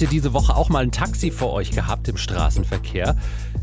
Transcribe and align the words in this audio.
Habt 0.00 0.12
diese 0.12 0.32
Woche 0.32 0.56
auch 0.56 0.70
mal 0.70 0.82
ein 0.82 0.92
Taxi 0.92 1.30
vor 1.30 1.52
euch 1.52 1.72
gehabt 1.72 2.08
im 2.08 2.16
Straßenverkehr? 2.16 3.16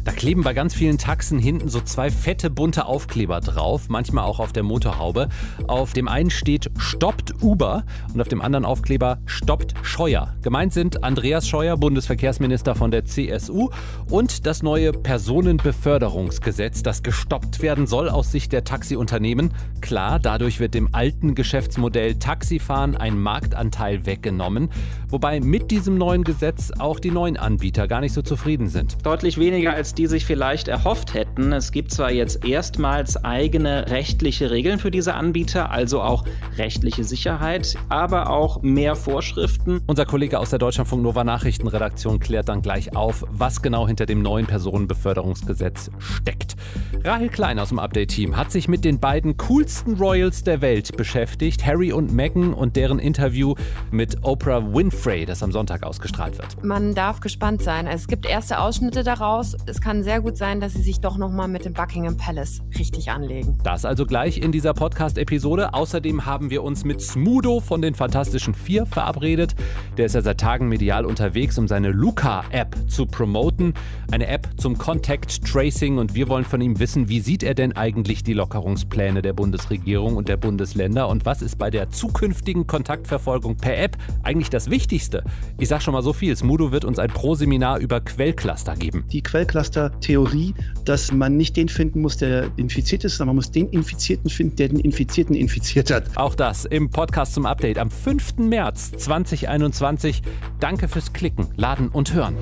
Da 0.04 0.12
kleben 0.12 0.44
bei 0.44 0.54
ganz 0.54 0.76
vielen 0.76 1.00
Taxen 1.00 1.40
hinten 1.40 1.68
so 1.68 1.82
zwei 1.82 2.12
fette 2.12 2.50
bunte 2.50 2.86
Aufkleber 2.86 3.42
drauf, 3.42 3.90
manchmal 3.90 4.24
auch 4.24 4.40
auf 4.40 4.54
der 4.54 4.64
Motorhaube. 4.64 5.30
Auf 5.68 5.94
dem 5.94 6.08
einen 6.08 6.30
steht 6.30 6.70
Stoppt 6.78 7.42
Uber 7.42 7.84
und 8.14 8.22
auf 8.22 8.28
dem 8.28 8.42
anderen 8.42 8.66
Aufkleber 8.66 9.18
Stoppt 9.26 9.74
Scheuer. 9.82 10.36
Gemeint 10.44 10.74
sind 10.74 11.04
Andreas 11.04 11.48
Scheuer, 11.48 11.76
Bundesverkehrsminister 11.76 12.76
von 12.76 12.92
der 12.92 13.04
CSU 13.04 13.70
und 14.10 14.46
das 14.46 14.62
neue 14.62 14.94
Personenbeförderungsgesetz, 14.94 16.84
das 16.84 17.02
gestoppt 17.04 17.62
werden 17.62 17.88
soll 17.88 18.10
aus 18.10 18.32
Sicht 18.32 18.54
der 18.54 18.64
Taxiunternehmen. 18.64 19.54
Klar, 19.82 20.20
dadurch 20.20 20.60
wird 20.60 20.76
dem 20.76 20.94
alten 20.94 21.34
Geschäftsmodell 21.34 22.16
Taxifahren 22.16 22.96
ein 22.96 23.20
Marktanteil 23.20 24.06
weggenommen, 24.06 24.70
wobei 25.10 25.42
mit 25.42 25.72
diesem 25.72 25.98
neuen 25.98 26.24
Gesetz 26.28 26.72
auch 26.78 27.00
die 27.00 27.10
neuen 27.10 27.38
Anbieter 27.38 27.88
gar 27.88 28.02
nicht 28.02 28.12
so 28.12 28.22
zufrieden 28.22 28.68
sind. 28.68 28.98
Deutlich 29.06 29.38
weniger 29.38 29.74
als 29.74 29.94
die 29.94 30.08
sich 30.08 30.26
vielleicht 30.26 30.68
erhofft 30.68 31.14
hätten. 31.14 31.54
Es 31.54 31.72
gibt 31.72 31.92
zwar 31.92 32.12
jetzt 32.12 32.46
erstmals 32.46 33.24
eigene 33.24 33.90
rechtliche 33.90 34.52
Regeln 34.52 34.78
für 34.78 34.92
diese 34.92 35.14
Anbieter, 35.14 35.72
also 35.72 36.02
auch 36.02 36.26
rechtliche 36.58 37.06
Sicherheit, 37.06 37.76
aber 37.88 38.30
auch 38.30 38.62
mehr 38.62 38.98
Vorschriften. 38.98 39.80
Unser 39.88 40.06
Kollege 40.06 40.40
aus 40.40 40.50
der 40.50 40.60
Deutschlandfunk 40.60 41.02
Nova 41.02 41.24
Nachrichtenredaktion 41.24 42.20
klärt 42.20 42.50
dann 42.50 42.62
gleich 42.62 42.94
auf, 42.94 43.24
was 43.30 43.62
genau 43.62 43.88
hinter 43.88 44.06
dem 44.06 44.22
neuen 44.22 44.48
Personenbeförderungsgesetz 44.48 45.90
steckt. 45.98 46.58
Rahel 47.06 47.30
Klein 47.30 47.58
aus 47.58 47.70
dem 47.70 47.80
Update-Team 47.80 48.36
hat 48.36 48.52
sich 48.52 48.68
mit 48.68 48.84
den 48.84 49.00
beiden 49.00 49.38
coolsten 49.38 49.94
Royals 49.94 50.44
der 50.44 50.60
Welt 50.60 50.98
beschäftigt, 50.98 51.66
Harry 51.66 51.94
und 51.94 52.12
Meghan 52.12 52.54
und 52.54 52.76
deren 52.76 53.00
Interview 53.00 53.56
mit 53.92 54.26
Oprah 54.26 54.74
Winfrey, 54.74 55.26
das 55.26 55.42
am 55.42 55.54
Sonntag 55.54 55.84
ausgestrahlt 55.84 56.17
wird. 56.18 56.64
Man 56.64 56.96
darf 56.96 57.20
gespannt 57.20 57.62
sein. 57.62 57.88
Es 57.88 58.08
gibt 58.08 58.26
erste 58.26 58.60
Ausschnitte 58.60 59.04
daraus. 59.04 59.56
Es 59.66 59.82
kann 59.82 60.04
sehr 60.04 60.22
gut 60.22 60.38
sein, 60.38 60.60
dass 60.60 60.74
sie 60.74 60.82
sich 60.82 61.00
doch 61.00 61.18
nochmal 61.18 61.48
mit 61.48 61.66
dem 61.66 61.74
Buckingham 61.74 62.18
Palace 62.18 62.62
richtig 62.78 63.12
anlegen. 63.12 63.58
Das 63.64 63.86
also 63.86 64.06
gleich 64.06 64.38
in 64.38 64.52
dieser 64.52 64.74
Podcast-Episode. 64.74 65.74
Außerdem 65.74 66.26
haben 66.26 66.50
wir 66.50 66.64
uns 66.64 66.84
mit 66.84 67.02
Smudo 67.02 67.60
von 67.60 67.82
den 67.82 67.96
Fantastischen 67.96 68.54
Vier 68.54 68.86
verabredet. 68.86 69.56
Der 69.98 70.08
ist 70.08 70.16
ja 70.16 70.22
seit 70.22 70.40
Tagen 70.40 70.68
medial 70.68 71.06
unterwegs, 71.06 71.58
um 71.58 71.68
seine 71.68 71.90
Luca-App 71.90 72.76
zu 72.88 73.06
promoten. 73.06 73.74
Eine 74.12 74.28
App 74.28 74.48
zum 74.58 74.78
Contact 74.78 75.46
Tracing 75.46 75.98
und 75.98 76.16
wir 76.16 76.30
wollen 76.30 76.46
von 76.46 76.62
ihm 76.62 76.80
wissen, 76.80 77.10
wie 77.10 77.20
sieht 77.20 77.44
er 77.44 77.54
denn 77.54 77.76
eigentlich 77.76 78.24
die 78.24 78.34
Lockerungspläne 78.34 79.22
der 79.22 79.34
Bundesregierung 79.34 80.16
und 80.16 80.30
der 80.30 80.38
Bundesländer 80.38 81.08
und 81.10 81.26
was 81.26 81.42
ist 81.42 81.58
bei 81.58 81.70
der 81.70 81.90
zukünftigen 81.90 82.68
Kontaktverfolgung 82.68 83.58
per 83.58 83.78
App 83.78 83.98
eigentlich 84.24 84.50
das 84.50 84.70
Wichtigste? 84.70 85.24
Ich 85.58 85.70
sag 85.70 85.82
schon 85.82 85.94
mal 85.94 86.02
so 86.02 86.07
viel, 86.14 86.36
Smudo 86.36 86.72
wird 86.72 86.86
uns 86.86 87.00
ein 87.00 87.10
Pro-Seminar 87.10 87.80
über 87.80 88.02
Quellcluster 88.02 88.76
geben. 88.76 89.06
Die 89.12 89.22
Quellcluster 89.22 89.92
Theorie, 90.00 90.54
dass 90.86 91.12
man 91.12 91.38
nicht 91.38 91.58
den 91.58 91.70
finden 91.70 92.02
muss, 92.02 92.18
der 92.18 92.50
infiziert 92.58 93.04
ist, 93.04 93.18
sondern 93.18 93.36
man 93.36 93.36
muss 93.38 93.52
den 93.52 93.70
Infizierten 93.70 94.30
finden, 94.30 94.56
der 94.56 94.70
den 94.70 94.80
Infizierten 94.80 95.36
infiziert 95.36 95.92
hat. 95.92 96.06
Auch 96.16 96.36
das 96.36 96.66
im 96.66 96.90
Podcast 96.90 97.34
zum 97.34 97.46
Update 97.46 97.78
am 97.78 97.92
5. 97.92 98.38
März 98.38 98.92
2021. 98.98 100.22
Danke 100.60 100.88
fürs 100.88 101.14
Klicken, 101.14 101.48
Laden 101.56 101.90
und 101.90 102.14
Hören. 102.14 102.36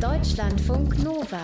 Deutschlandfunk 0.00 1.02
Nova. 1.02 1.40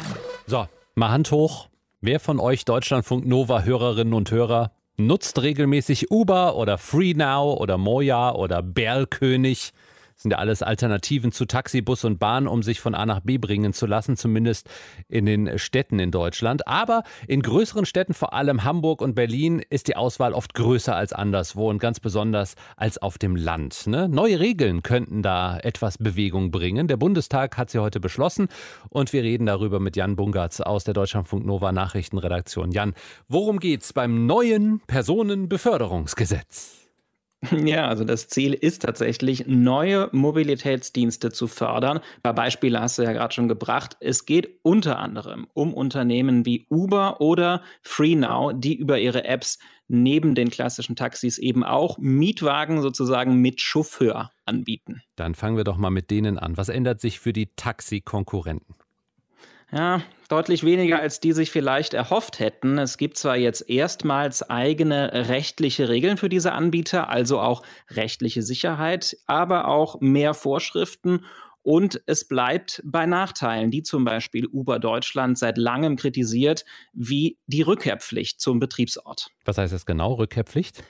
So, 0.47 0.67
mal 0.95 1.11
Hand 1.11 1.31
hoch. 1.31 1.69
Wer 2.01 2.21
von 2.21 2.41
euch 2.41 2.65
Deutschlandfunk 2.65 3.27
Nova 3.27 3.63
Hörerinnen 3.63 4.13
und 4.13 4.31
Hörer 4.31 4.73
nutzt 4.97 5.41
regelmäßig 5.41 6.11
Uber 6.11 6.57
oder 6.57 6.79
FreeNow 6.79 7.59
oder 7.61 7.79
Moja 7.79 8.35
oder 8.35 8.63
Berlkönig? 8.63 9.73
Sind 10.23 10.31
ja 10.31 10.39
alles 10.39 10.63
Alternativen 10.63 11.33
zu 11.33 11.47
Taxi, 11.47 11.83
Bus 11.83 12.05
und 12.05 12.19
Bahn, 12.19 12.47
um 12.47 12.63
sich 12.63 12.81
von 12.81 12.95
A 12.95 13.05
nach 13.07 13.21
B 13.21 13.39
bringen 13.39 13.73
zu 13.73 13.87
lassen, 13.87 14.17
zumindest 14.17 14.69
in 15.09 15.27
den 15.27 15.59
Städten 15.59 15.99
in 15.99 16.11
Deutschland. 16.11 16.67
Aber 16.67 17.03
in 17.27 17.43
größeren 17.43 17.87
Städten, 17.87 18.15
vor 18.15 18.33
allem 18.33 18.65
Hamburg 18.65 19.03
und 19.03 19.15
Berlin, 19.15 19.63
ist 19.69 19.89
die 19.89 19.97
Auswahl 19.97 20.33
oft 20.33 20.55
größer 20.55 20.95
als 20.95 21.13
anderswo 21.13 21.69
und 21.69 21.79
ganz 21.79 22.01
besonders 22.01 22.55
als 22.77 22.99
auf 22.99 23.19
dem 23.19 23.37
Land. 23.37 23.87
Ne? 23.87 24.09
Neue 24.09 24.41
Regeln 24.41 24.83
könnten 24.83 25.23
da 25.23 25.59
etwas 25.59 25.99
Bewegung 25.99 26.51
bringen. 26.51 26.89
Der 26.89 26.97
Bundestag 26.97 27.59
hat 27.59 27.71
sie 27.71 27.81
heute 27.81 28.01
beschlossen 28.01 28.49
und 28.89 29.13
wir 29.13 29.23
reden 29.23 29.47
darüber 29.47 29.81
mit 29.81 29.97
Jan 29.97 30.17
Bungertz 30.17 30.61
aus 30.61 30.85
der 30.85 30.95
Deutschlandfunk 30.95 31.45
Nova 31.45 31.73
Nachrichtenredaktion. 31.73 32.71
Jan, 32.71 32.95
worum 33.29 33.59
geht's 33.59 33.93
beim 33.93 34.27
neuen 34.27 34.81
Personenbeförderungsgesetz? 34.87 36.82
Ja, 37.65 37.89
also 37.89 38.05
das 38.05 38.29
Ziel 38.29 38.55
ist 38.55 38.83
tatsächlich, 38.83 39.47
neue 39.47 40.09
Mobilitätsdienste 40.13 41.33
zu 41.33 41.47
fördern. 41.49 41.99
Ein 41.99 42.23
paar 42.23 42.35
Beispiele 42.35 42.81
hast 42.81 42.99
du 42.99 43.03
ja 43.03 43.13
gerade 43.13 43.35
schon 43.35 43.49
gebracht. 43.49 43.97
Es 44.01 44.27
geht 44.27 44.61
unter 44.63 44.99
anderem 44.99 45.47
um 45.53 45.75
Unternehmen 45.75 46.47
wie 46.47 46.67
Uber 46.71 47.21
oder 47.21 47.63
FreeNow, 47.83 48.53
die 48.55 48.75
über 48.77 48.99
ihre 48.99 49.25
Apps 49.25 49.59
neben 49.89 50.35
den 50.35 50.51
klassischen 50.51 50.97
Taxis 50.97 51.39
eben 51.39 51.65
auch 51.65 51.99
Mietwagen 51.99 52.81
sozusagen 52.81 53.37
mit 53.37 53.61
Chauffeur 53.61 54.31
anbieten. 54.47 55.03
Dann 55.17 55.35
fangen 55.35 55.57
wir 55.57 55.65
doch 55.65 55.77
mal 55.77 55.91
mit 55.91 56.11
denen 56.11 56.39
an. 56.39 56.57
Was 56.57 56.69
ändert 56.69 57.01
sich 57.01 57.21
für 57.21 57.33
die 57.33 57.51
Taxikonkurrenten? 57.57 58.75
Ja, 59.73 60.03
deutlich 60.29 60.65
weniger, 60.65 61.01
als 61.01 61.19
die 61.19 61.33
sich 61.33 61.51
vielleicht 61.51 61.95
erhofft 61.95 62.39
hätten. 62.39 62.77
Es 62.79 62.99
gibt 62.99 63.17
zwar 63.17 63.37
jetzt 63.37 63.69
erstmals 63.71 64.49
eigene 64.49 65.29
rechtliche 65.29 65.89
Regeln 65.89 66.19
für 66.19 66.29
diese 66.29 66.53
Anbieter, 66.53 67.09
also 67.09 67.41
auch 67.41 67.63
rechtliche 67.91 68.43
Sicherheit, 68.43 69.17
aber 69.27 69.69
auch 69.69 70.01
mehr 70.01 70.35
Vorschriften 70.35 71.25
und 71.63 72.03
es 72.07 72.27
bleibt 72.27 72.83
bei 72.85 73.07
Nachteilen, 73.07 73.71
die 73.71 73.83
zum 73.83 74.05
Beispiel 74.05 74.47
Uber 74.47 74.81
Deutschland 74.81 75.39
seit 75.39 75.59
langem 75.59 75.97
kritisiert, 75.97 76.65
wie 76.93 77.39
die 77.47 77.63
Rückkehrpflicht 77.63 78.41
zum 78.41 78.59
Betriebsort. 78.59 79.29
Was 79.45 79.59
heißt 79.59 79.73
das 79.73 79.87
genau, 79.87 80.15
Rückkehrpflicht? 80.15 80.83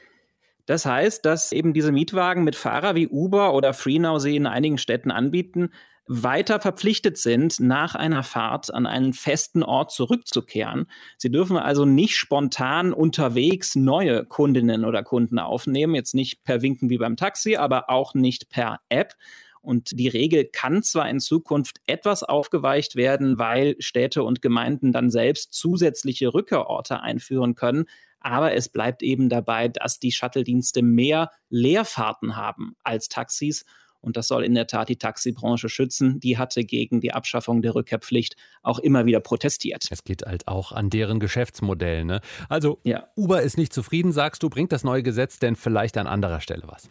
Das 0.65 0.87
heißt, 0.87 1.25
dass 1.27 1.53
eben 1.53 1.75
diese 1.75 1.93
Mietwagen 1.93 2.45
mit 2.45 2.57
Fahrer 2.57 2.95
wie 2.95 3.09
Uber 3.09 3.53
oder 3.53 3.75
FreeNow 3.75 4.21
sie 4.21 4.37
in 4.37 4.47
einigen 4.47 4.79
Städten 4.79 5.11
anbieten, 5.11 5.71
weiter 6.07 6.61
verpflichtet 6.61 7.17
sind, 7.17 7.61
nach 7.61 7.95
einer 7.95 8.23
Fahrt 8.23 8.73
an 8.75 8.87
einen 8.87 9.13
festen 9.13 9.63
Ort 9.63 9.93
zurückzukehren. 9.93 10.87
Sie 11.17 11.31
dürfen 11.31 11.57
also 11.57 11.85
nicht 11.85 12.17
spontan 12.17 12.93
unterwegs 12.93 13.77
neue 13.77 14.25
Kundinnen 14.25 14.85
oder 14.85 15.03
Kunden 15.03 15.39
aufnehmen, 15.39 15.95
jetzt 15.95 16.15
nicht 16.15 16.43
per 16.45 16.63
Winken 16.63 16.91
wie 16.91 16.99
beim 16.99 17.17
Taxi, 17.17 17.57
aber 17.57 17.89
auch 17.89 18.15
nicht 18.15 18.49
per 18.49 18.81
App. 18.89 19.15
Und 19.61 19.93
die 19.97 20.09
Regel 20.09 20.45
kann 20.45 20.83
zwar 20.83 21.09
in 21.09 21.21
Zukunft 21.21 21.79
etwas 21.87 22.25
aufgeweicht 22.25 22.97
werden, 22.97 23.39
weil 23.39 23.77
Städte 23.79 24.25
und 24.25 24.43
Gemeinden 24.43 24.91
dann 24.91 25.09
selbst 25.09 25.53
zusätzliche 25.53 26.35
Rückkehrorte 26.35 27.01
einführen 27.01 27.55
können, 27.55 27.85
aber 28.19 28.55
es 28.55 28.69
bleibt 28.69 29.03
eben 29.03 29.29
dabei, 29.29 29.69
dass 29.69 29.99
die 29.99 30.13
Shuttle-Dienste 30.13 30.83
mehr 30.83 31.31
Leerfahrten 31.49 32.37
haben 32.37 32.77
als 32.83 33.09
Taxis 33.09 33.65
und 34.03 34.17
das 34.17 34.29
soll 34.29 34.45
in 34.45 34.55
der 34.55 34.67
Tat 34.67 34.89
die 34.89 34.97
Taxibranche 34.97 35.69
schützen. 35.69 36.21
Die 36.21 36.37
hatte 36.37 36.65
gegen 36.65 37.01
die 37.01 37.13
Abschaffung 37.13 37.63
der 37.63 37.75
Rückkehrpflicht 37.75 38.37
auch 38.63 38.79
immer 38.79 39.07
wieder 39.07 39.21
protestiert. 39.21 39.87
Es 39.91 40.05
geht 40.05 40.23
halt 40.27 40.49
auch 40.49 40.73
an 40.73 40.91
deren 40.91 41.21
Geschäftsmodell. 41.21 42.05
Ne? 42.05 42.21
Also 42.49 42.79
ja. 42.85 43.09
Uber 43.17 43.43
ist 43.43 43.57
nicht 43.57 43.73
zufrieden, 43.73 44.13
sagst 44.13 44.43
du. 44.43 44.51
Bringt 44.51 44.73
das 44.73 44.85
neue 44.85 45.03
Gesetz 45.03 45.39
denn 45.39 45.57
vielleicht 45.57 45.97
an 45.97 46.07
anderer 46.07 46.41
Stelle 46.41 46.65
was? 46.67 46.91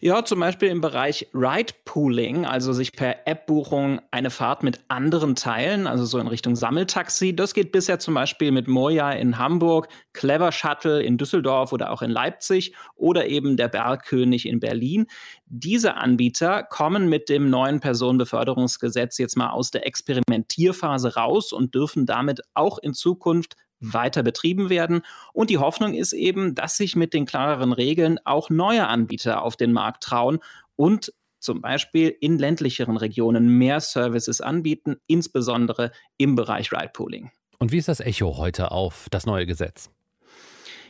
Ja, 0.00 0.24
zum 0.24 0.38
Beispiel 0.38 0.68
im 0.68 0.80
Bereich 0.80 1.26
Ride-Pooling, 1.34 2.46
also 2.46 2.72
sich 2.72 2.92
per 2.92 3.26
App-Buchung 3.26 4.00
eine 4.12 4.30
Fahrt 4.30 4.62
mit 4.62 4.78
anderen 4.86 5.34
teilen, 5.34 5.88
also 5.88 6.04
so 6.04 6.20
in 6.20 6.28
Richtung 6.28 6.54
Sammeltaxi. 6.54 7.34
Das 7.34 7.52
geht 7.52 7.72
bisher 7.72 7.98
zum 7.98 8.14
Beispiel 8.14 8.52
mit 8.52 8.68
Moja 8.68 9.10
in 9.10 9.38
Hamburg, 9.38 9.88
Clever 10.12 10.52
Shuttle 10.52 11.02
in 11.02 11.18
Düsseldorf 11.18 11.72
oder 11.72 11.90
auch 11.90 12.02
in 12.02 12.10
Leipzig 12.10 12.74
oder 12.94 13.26
eben 13.26 13.56
der 13.56 13.66
Bergkönig 13.66 14.46
in 14.46 14.60
Berlin. 14.60 15.06
Diese 15.46 15.96
Anbieter 15.96 16.62
kommen 16.62 17.08
mit 17.08 17.28
dem 17.28 17.50
neuen 17.50 17.80
Personenbeförderungsgesetz 17.80 19.18
jetzt 19.18 19.36
mal 19.36 19.50
aus 19.50 19.72
der 19.72 19.84
Experimentierphase 19.84 21.16
raus 21.16 21.52
und 21.52 21.74
dürfen 21.74 22.06
damit 22.06 22.42
auch 22.54 22.78
in 22.78 22.94
Zukunft 22.94 23.56
weiter 23.80 24.22
betrieben 24.22 24.70
werden. 24.70 25.02
Und 25.32 25.50
die 25.50 25.58
Hoffnung 25.58 25.94
ist 25.94 26.12
eben, 26.12 26.54
dass 26.54 26.76
sich 26.76 26.96
mit 26.96 27.14
den 27.14 27.26
klareren 27.26 27.72
Regeln 27.72 28.18
auch 28.24 28.50
neue 28.50 28.86
Anbieter 28.86 29.42
auf 29.42 29.56
den 29.56 29.72
Markt 29.72 30.02
trauen 30.02 30.38
und 30.76 31.12
zum 31.40 31.60
Beispiel 31.60 32.14
in 32.20 32.38
ländlicheren 32.38 32.96
Regionen 32.96 33.48
mehr 33.58 33.80
Services 33.80 34.40
anbieten, 34.40 34.96
insbesondere 35.06 35.92
im 36.16 36.34
Bereich 36.34 36.72
Ride-Pooling. 36.72 37.30
Und 37.58 37.72
wie 37.72 37.78
ist 37.78 37.88
das 37.88 38.00
Echo 38.00 38.36
heute 38.36 38.70
auf 38.70 39.06
das 39.10 39.26
neue 39.26 39.46
Gesetz? 39.46 39.90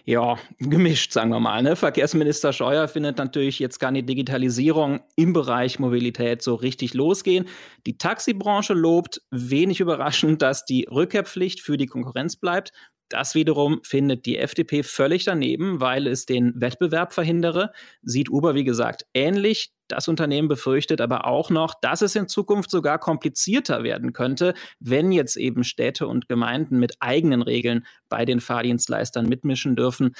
Ja, 0.08 0.38
gemischt, 0.58 1.12
sagen 1.12 1.28
wir 1.28 1.38
mal. 1.38 1.62
Ne? 1.62 1.76
Verkehrsminister 1.76 2.54
Scheuer 2.54 2.88
findet 2.88 3.18
natürlich 3.18 3.58
jetzt 3.58 3.78
gar 3.78 3.90
nicht 3.90 4.08
Digitalisierung 4.08 5.00
im 5.16 5.34
Bereich 5.34 5.78
Mobilität 5.78 6.40
so 6.40 6.54
richtig 6.54 6.94
losgehen. 6.94 7.46
Die 7.84 7.98
Taxibranche 7.98 8.72
lobt, 8.72 9.20
wenig 9.30 9.80
überraschend, 9.80 10.40
dass 10.40 10.64
die 10.64 10.88
Rückkehrpflicht 10.90 11.60
für 11.60 11.76
die 11.76 11.84
Konkurrenz 11.84 12.36
bleibt. 12.36 12.72
Das 13.08 13.34
wiederum 13.34 13.80
findet 13.82 14.26
die 14.26 14.38
FDP 14.38 14.82
völlig 14.82 15.24
daneben, 15.24 15.80
weil 15.80 16.06
es 16.06 16.26
den 16.26 16.52
Wettbewerb 16.60 17.12
verhindere. 17.12 17.72
Sieht 18.02 18.30
Uber, 18.30 18.54
wie 18.54 18.64
gesagt, 18.64 19.06
ähnlich. 19.14 19.72
Das 19.88 20.08
Unternehmen 20.08 20.48
befürchtet 20.48 21.00
aber 21.00 21.26
auch 21.26 21.48
noch, 21.48 21.72
dass 21.80 22.02
es 22.02 22.14
in 22.14 22.28
Zukunft 22.28 22.70
sogar 22.70 22.98
komplizierter 22.98 23.82
werden 23.82 24.12
könnte, 24.12 24.52
wenn 24.80 25.12
jetzt 25.12 25.36
eben 25.36 25.64
Städte 25.64 26.06
und 26.06 26.28
Gemeinden 26.28 26.78
mit 26.78 26.96
eigenen 27.00 27.40
Regeln 27.40 27.86
bei 28.10 28.26
den 28.26 28.40
Fahrdienstleistern 28.40 29.26
mitmischen 29.26 29.76
dürfen. 29.76 30.14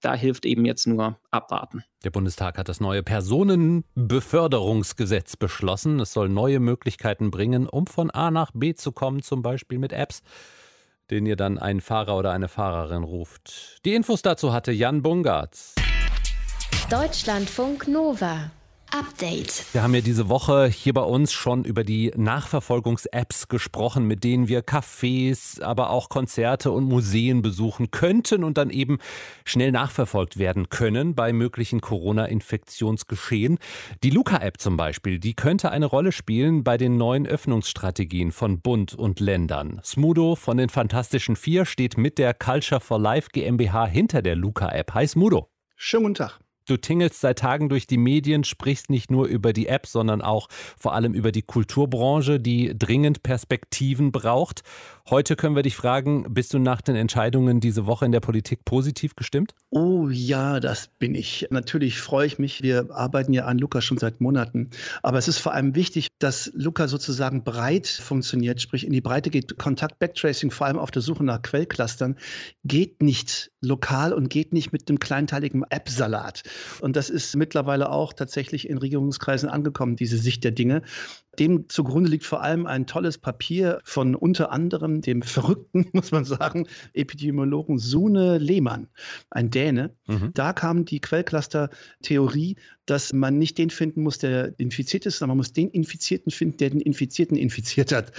Da 0.00 0.14
hilft 0.14 0.46
eben 0.46 0.64
jetzt 0.64 0.86
nur 0.86 1.18
abwarten. 1.32 1.82
Der 2.04 2.10
Bundestag 2.10 2.58
hat 2.58 2.68
das 2.68 2.78
neue 2.78 3.02
Personenbeförderungsgesetz 3.02 5.36
beschlossen. 5.36 5.98
Es 5.98 6.12
soll 6.12 6.28
neue 6.28 6.60
Möglichkeiten 6.60 7.32
bringen, 7.32 7.68
um 7.68 7.88
von 7.88 8.12
A 8.12 8.30
nach 8.30 8.52
B 8.54 8.74
zu 8.74 8.92
kommen, 8.92 9.22
zum 9.22 9.42
Beispiel 9.42 9.80
mit 9.80 9.92
Apps 9.92 10.22
den 11.10 11.26
ihr 11.26 11.36
dann 11.36 11.58
einen 11.58 11.80
Fahrer 11.80 12.16
oder 12.16 12.32
eine 12.32 12.48
Fahrerin 12.48 13.02
ruft. 13.02 13.84
Die 13.84 13.94
Infos 13.94 14.22
dazu 14.22 14.52
hatte 14.52 14.72
Jan 14.72 15.02
Bungartz. 15.02 15.74
Deutschlandfunk 16.90 17.88
Nova. 17.88 18.50
Update. 18.90 19.64
Wir 19.72 19.82
haben 19.82 19.94
ja 19.94 20.00
diese 20.00 20.28
Woche 20.28 20.66
hier 20.66 20.94
bei 20.94 21.02
uns 21.02 21.32
schon 21.32 21.64
über 21.64 21.84
die 21.84 22.12
Nachverfolgungs-Apps 22.16 23.48
gesprochen, 23.48 24.06
mit 24.06 24.24
denen 24.24 24.48
wir 24.48 24.64
Cafés, 24.64 25.62
aber 25.62 25.90
auch 25.90 26.08
Konzerte 26.08 26.70
und 26.70 26.84
Museen 26.84 27.42
besuchen 27.42 27.90
könnten 27.90 28.44
und 28.44 28.56
dann 28.56 28.70
eben 28.70 28.98
schnell 29.44 29.72
nachverfolgt 29.72 30.38
werden 30.38 30.68
können 30.70 31.14
bei 31.14 31.32
möglichen 31.32 31.80
Corona-Infektionsgeschehen. 31.80 33.58
Die 34.02 34.10
Luca-App 34.10 34.60
zum 34.60 34.76
Beispiel, 34.76 35.18
die 35.18 35.34
könnte 35.34 35.70
eine 35.70 35.86
Rolle 35.86 36.12
spielen 36.12 36.64
bei 36.64 36.76
den 36.76 36.96
neuen 36.96 37.26
Öffnungsstrategien 37.26 38.32
von 38.32 38.60
Bund 38.60 38.94
und 38.94 39.20
Ländern. 39.20 39.80
Smudo 39.84 40.34
von 40.34 40.56
den 40.56 40.70
Fantastischen 40.70 41.36
Vier 41.36 41.66
steht 41.66 41.98
mit 41.98 42.18
der 42.18 42.34
Culture 42.34 42.80
for 42.80 42.98
Life 42.98 43.28
GmbH 43.32 43.86
hinter 43.86 44.22
der 44.22 44.36
Luca-App. 44.36 44.94
Hi 44.94 45.06
Smudo. 45.06 45.50
Schönen 45.76 46.04
guten 46.04 46.14
Tag. 46.14 46.40
Du 46.68 46.76
tingelst 46.76 47.22
seit 47.22 47.38
Tagen 47.38 47.70
durch 47.70 47.86
die 47.86 47.96
Medien, 47.96 48.44
sprichst 48.44 48.90
nicht 48.90 49.10
nur 49.10 49.26
über 49.26 49.54
die 49.54 49.68
App, 49.68 49.86
sondern 49.86 50.20
auch 50.20 50.48
vor 50.78 50.92
allem 50.92 51.14
über 51.14 51.32
die 51.32 51.42
Kulturbranche, 51.42 52.38
die 52.38 52.78
dringend 52.78 53.22
Perspektiven 53.22 54.12
braucht. 54.12 54.62
Heute 55.10 55.36
können 55.36 55.56
wir 55.56 55.62
dich 55.62 55.74
fragen, 55.74 56.34
bist 56.34 56.52
du 56.52 56.58
nach 56.58 56.82
den 56.82 56.94
Entscheidungen 56.94 57.60
diese 57.60 57.86
Woche 57.86 58.04
in 58.04 58.12
der 58.12 58.20
Politik 58.20 58.66
positiv 58.66 59.16
gestimmt? 59.16 59.54
Oh 59.70 60.10
ja, 60.10 60.60
das 60.60 60.88
bin 60.98 61.14
ich. 61.14 61.46
Natürlich 61.48 61.98
freue 61.98 62.26
ich 62.26 62.38
mich. 62.38 62.62
Wir 62.62 62.90
arbeiten 62.90 63.32
ja 63.32 63.46
an 63.46 63.56
Luca 63.56 63.80
schon 63.80 63.96
seit 63.96 64.20
Monaten. 64.20 64.68
Aber 65.02 65.16
es 65.16 65.26
ist 65.26 65.38
vor 65.38 65.54
allem 65.54 65.74
wichtig, 65.74 66.08
dass 66.18 66.50
Luca 66.52 66.88
sozusagen 66.88 67.42
breit 67.42 67.86
funktioniert, 67.86 68.60
sprich 68.60 68.86
in 68.86 68.92
die 68.92 69.00
Breite 69.00 69.30
geht. 69.30 69.56
Kontakt-Backtracing, 69.56 70.50
vor 70.50 70.66
allem 70.66 70.78
auf 70.78 70.90
der 70.90 71.00
Suche 71.00 71.24
nach 71.24 71.40
Quellclustern, 71.40 72.16
geht 72.64 73.02
nicht 73.02 73.50
lokal 73.62 74.12
und 74.12 74.28
geht 74.28 74.52
nicht 74.52 74.72
mit 74.72 74.90
einem 74.90 74.98
kleinteiligen 74.98 75.64
App-Salat. 75.70 76.42
Und 76.82 76.96
das 76.96 77.08
ist 77.08 77.34
mittlerweile 77.34 77.90
auch 77.90 78.12
tatsächlich 78.12 78.68
in 78.68 78.76
Regierungskreisen 78.76 79.48
angekommen, 79.48 79.96
diese 79.96 80.18
Sicht 80.18 80.44
der 80.44 80.50
Dinge. 80.50 80.82
Dem 81.38 81.68
zugrunde 81.68 82.10
liegt 82.10 82.24
vor 82.24 82.42
allem 82.42 82.66
ein 82.66 82.86
tolles 82.86 83.18
Papier 83.18 83.80
von 83.84 84.14
unter 84.14 84.50
anderem 84.52 85.00
dem 85.00 85.22
verrückten, 85.22 85.86
muss 85.92 86.10
man 86.10 86.24
sagen, 86.24 86.66
Epidemiologen 86.94 87.78
Sune 87.78 88.38
Lehmann, 88.38 88.88
ein 89.30 89.50
Däne. 89.50 89.94
Mhm. 90.06 90.32
Da 90.34 90.52
kam 90.52 90.84
die 90.84 91.00
Quellcluster-Theorie, 91.00 92.56
dass 92.86 93.12
man 93.12 93.38
nicht 93.38 93.58
den 93.58 93.70
finden 93.70 94.02
muss, 94.02 94.18
der 94.18 94.58
infiziert 94.58 95.06
ist, 95.06 95.18
sondern 95.18 95.36
man 95.36 95.38
muss 95.38 95.52
den 95.52 95.68
Infizierten 95.68 96.32
finden, 96.32 96.56
der 96.56 96.70
den 96.70 96.80
Infizierten 96.80 97.36
infiziert 97.36 97.92
hat 97.92 98.12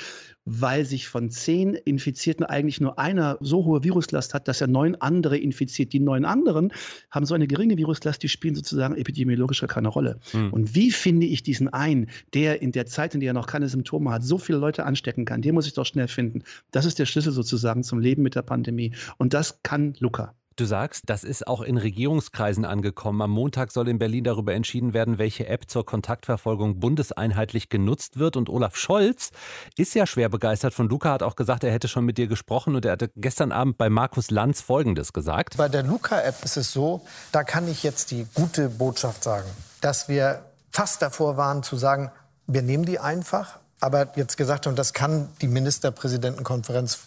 weil 0.51 0.86
sich 0.86 1.07
von 1.07 1.30
zehn 1.30 1.75
Infizierten 1.75 2.46
eigentlich 2.46 2.81
nur 2.81 2.98
einer 2.98 3.38
so 3.40 3.66
hohe 3.66 3.84
Viruslast 3.84 4.34
hat, 4.34 4.48
dass 4.48 4.62
er 4.62 4.68
neun 4.68 4.96
andere 4.96 5.38
infiziert. 5.38 5.94
Die 5.94 6.00
neun 6.00 6.25
anderen 6.25 6.74
haben 7.12 7.25
so 7.25 7.36
eine 7.36 7.48
geringe 7.48 7.78
Viruslast, 7.78 8.24
die 8.24 8.30
spielen 8.30 8.56
sozusagen 8.56 8.96
epidemiologisch 8.96 9.63
keine 9.68 9.90
Rolle. 9.90 10.19
Mhm. 10.34 10.51
Und 10.51 10.75
wie 10.75 10.92
finde 10.92 11.28
ich 11.28 11.44
diesen 11.44 11.68
einen, 11.69 12.07
der 12.34 12.62
in 12.62 12.72
der 12.72 12.88
Zeit, 12.88 13.13
in 13.13 13.19
der 13.19 13.31
er 13.31 13.34
noch 13.34 13.48
keine 13.48 13.69
Symptome 13.69 14.12
hat, 14.12 14.24
so 14.24 14.38
viele 14.38 14.57
Leute 14.57 14.86
anstecken 14.86 15.25
kann? 15.25 15.42
Den 15.42 15.54
muss 15.54 15.68
ich 15.68 15.74
doch 15.74 15.86
schnell 15.86 16.07
finden. 16.07 16.44
Das 16.72 16.86
ist 16.86 16.98
der 16.98 17.06
Schlüssel 17.06 17.31
sozusagen 17.31 17.84
zum 17.84 18.00
Leben 18.00 18.24
mit 18.24 18.36
der 18.36 18.42
Pandemie. 18.42 18.94
Und 19.18 19.34
das 19.34 19.62
kann 19.62 19.94
Luca. 20.00 20.34
Du 20.59 20.65
sagst, 20.65 21.03
das 21.06 21.23
ist 21.23 21.47
auch 21.47 21.61
in 21.61 21.77
Regierungskreisen 21.77 22.65
angekommen. 22.65 23.21
Am 23.21 23.31
Montag 23.31 23.71
soll 23.71 23.88
in 23.88 23.97
Berlin 23.97 24.25
darüber 24.25 24.53
entschieden 24.53 24.94
werden, 24.94 25.17
welche 25.17 25.47
App 25.47 25.69
zur 25.69 25.85
Kontaktverfolgung 25.85 26.81
bundeseinheitlich 26.81 27.69
genutzt 27.69 28.19
wird. 28.19 28.35
Und 28.35 28.50
Olaf 28.50 28.75
Scholz 28.75 29.31
ist 29.77 29.95
ja 29.95 30.06
schwer 30.06 30.27
begeistert 30.27 30.73
von 30.73 30.89
Luca, 30.89 31.13
hat 31.13 31.23
auch 31.23 31.38
gesagt, 31.38 31.63
er 31.63 31.71
hätte 31.71 31.88
schon 31.88 32.03
mit 32.03 32.17
dir 32.17 32.27
gesprochen 32.27 32.75
und 32.75 32.83
er 32.83 32.91
hatte 32.91 33.09
gestern 33.15 33.53
Abend 33.53 33.77
bei 33.77 33.89
Markus 33.89 34.31
Lanz 34.31 34.59
Folgendes 34.59 35.13
gesagt. 35.13 35.56
Bei 35.56 35.69
der 35.69 35.83
Luca-App 35.83 36.44
ist 36.44 36.57
es 36.57 36.73
so, 36.73 37.06
da 37.31 37.45
kann 37.45 37.69
ich 37.69 37.83
jetzt 37.83 38.11
die 38.11 38.27
gute 38.33 38.67
Botschaft 38.67 39.23
sagen, 39.23 39.47
dass 39.79 40.09
wir 40.09 40.44
fast 40.71 41.01
davor 41.01 41.38
waren 41.38 41.63
zu 41.63 41.77
sagen, 41.77 42.11
wir 42.47 42.63
nehmen 42.63 42.83
die 42.83 43.00
einfach, 43.00 43.59
aber 43.79 44.11
jetzt 44.17 44.35
gesagt 44.35 44.67
haben, 44.67 44.75
das 44.75 44.91
kann 44.91 45.29
die 45.39 45.47
Ministerpräsidentenkonferenz 45.47 47.00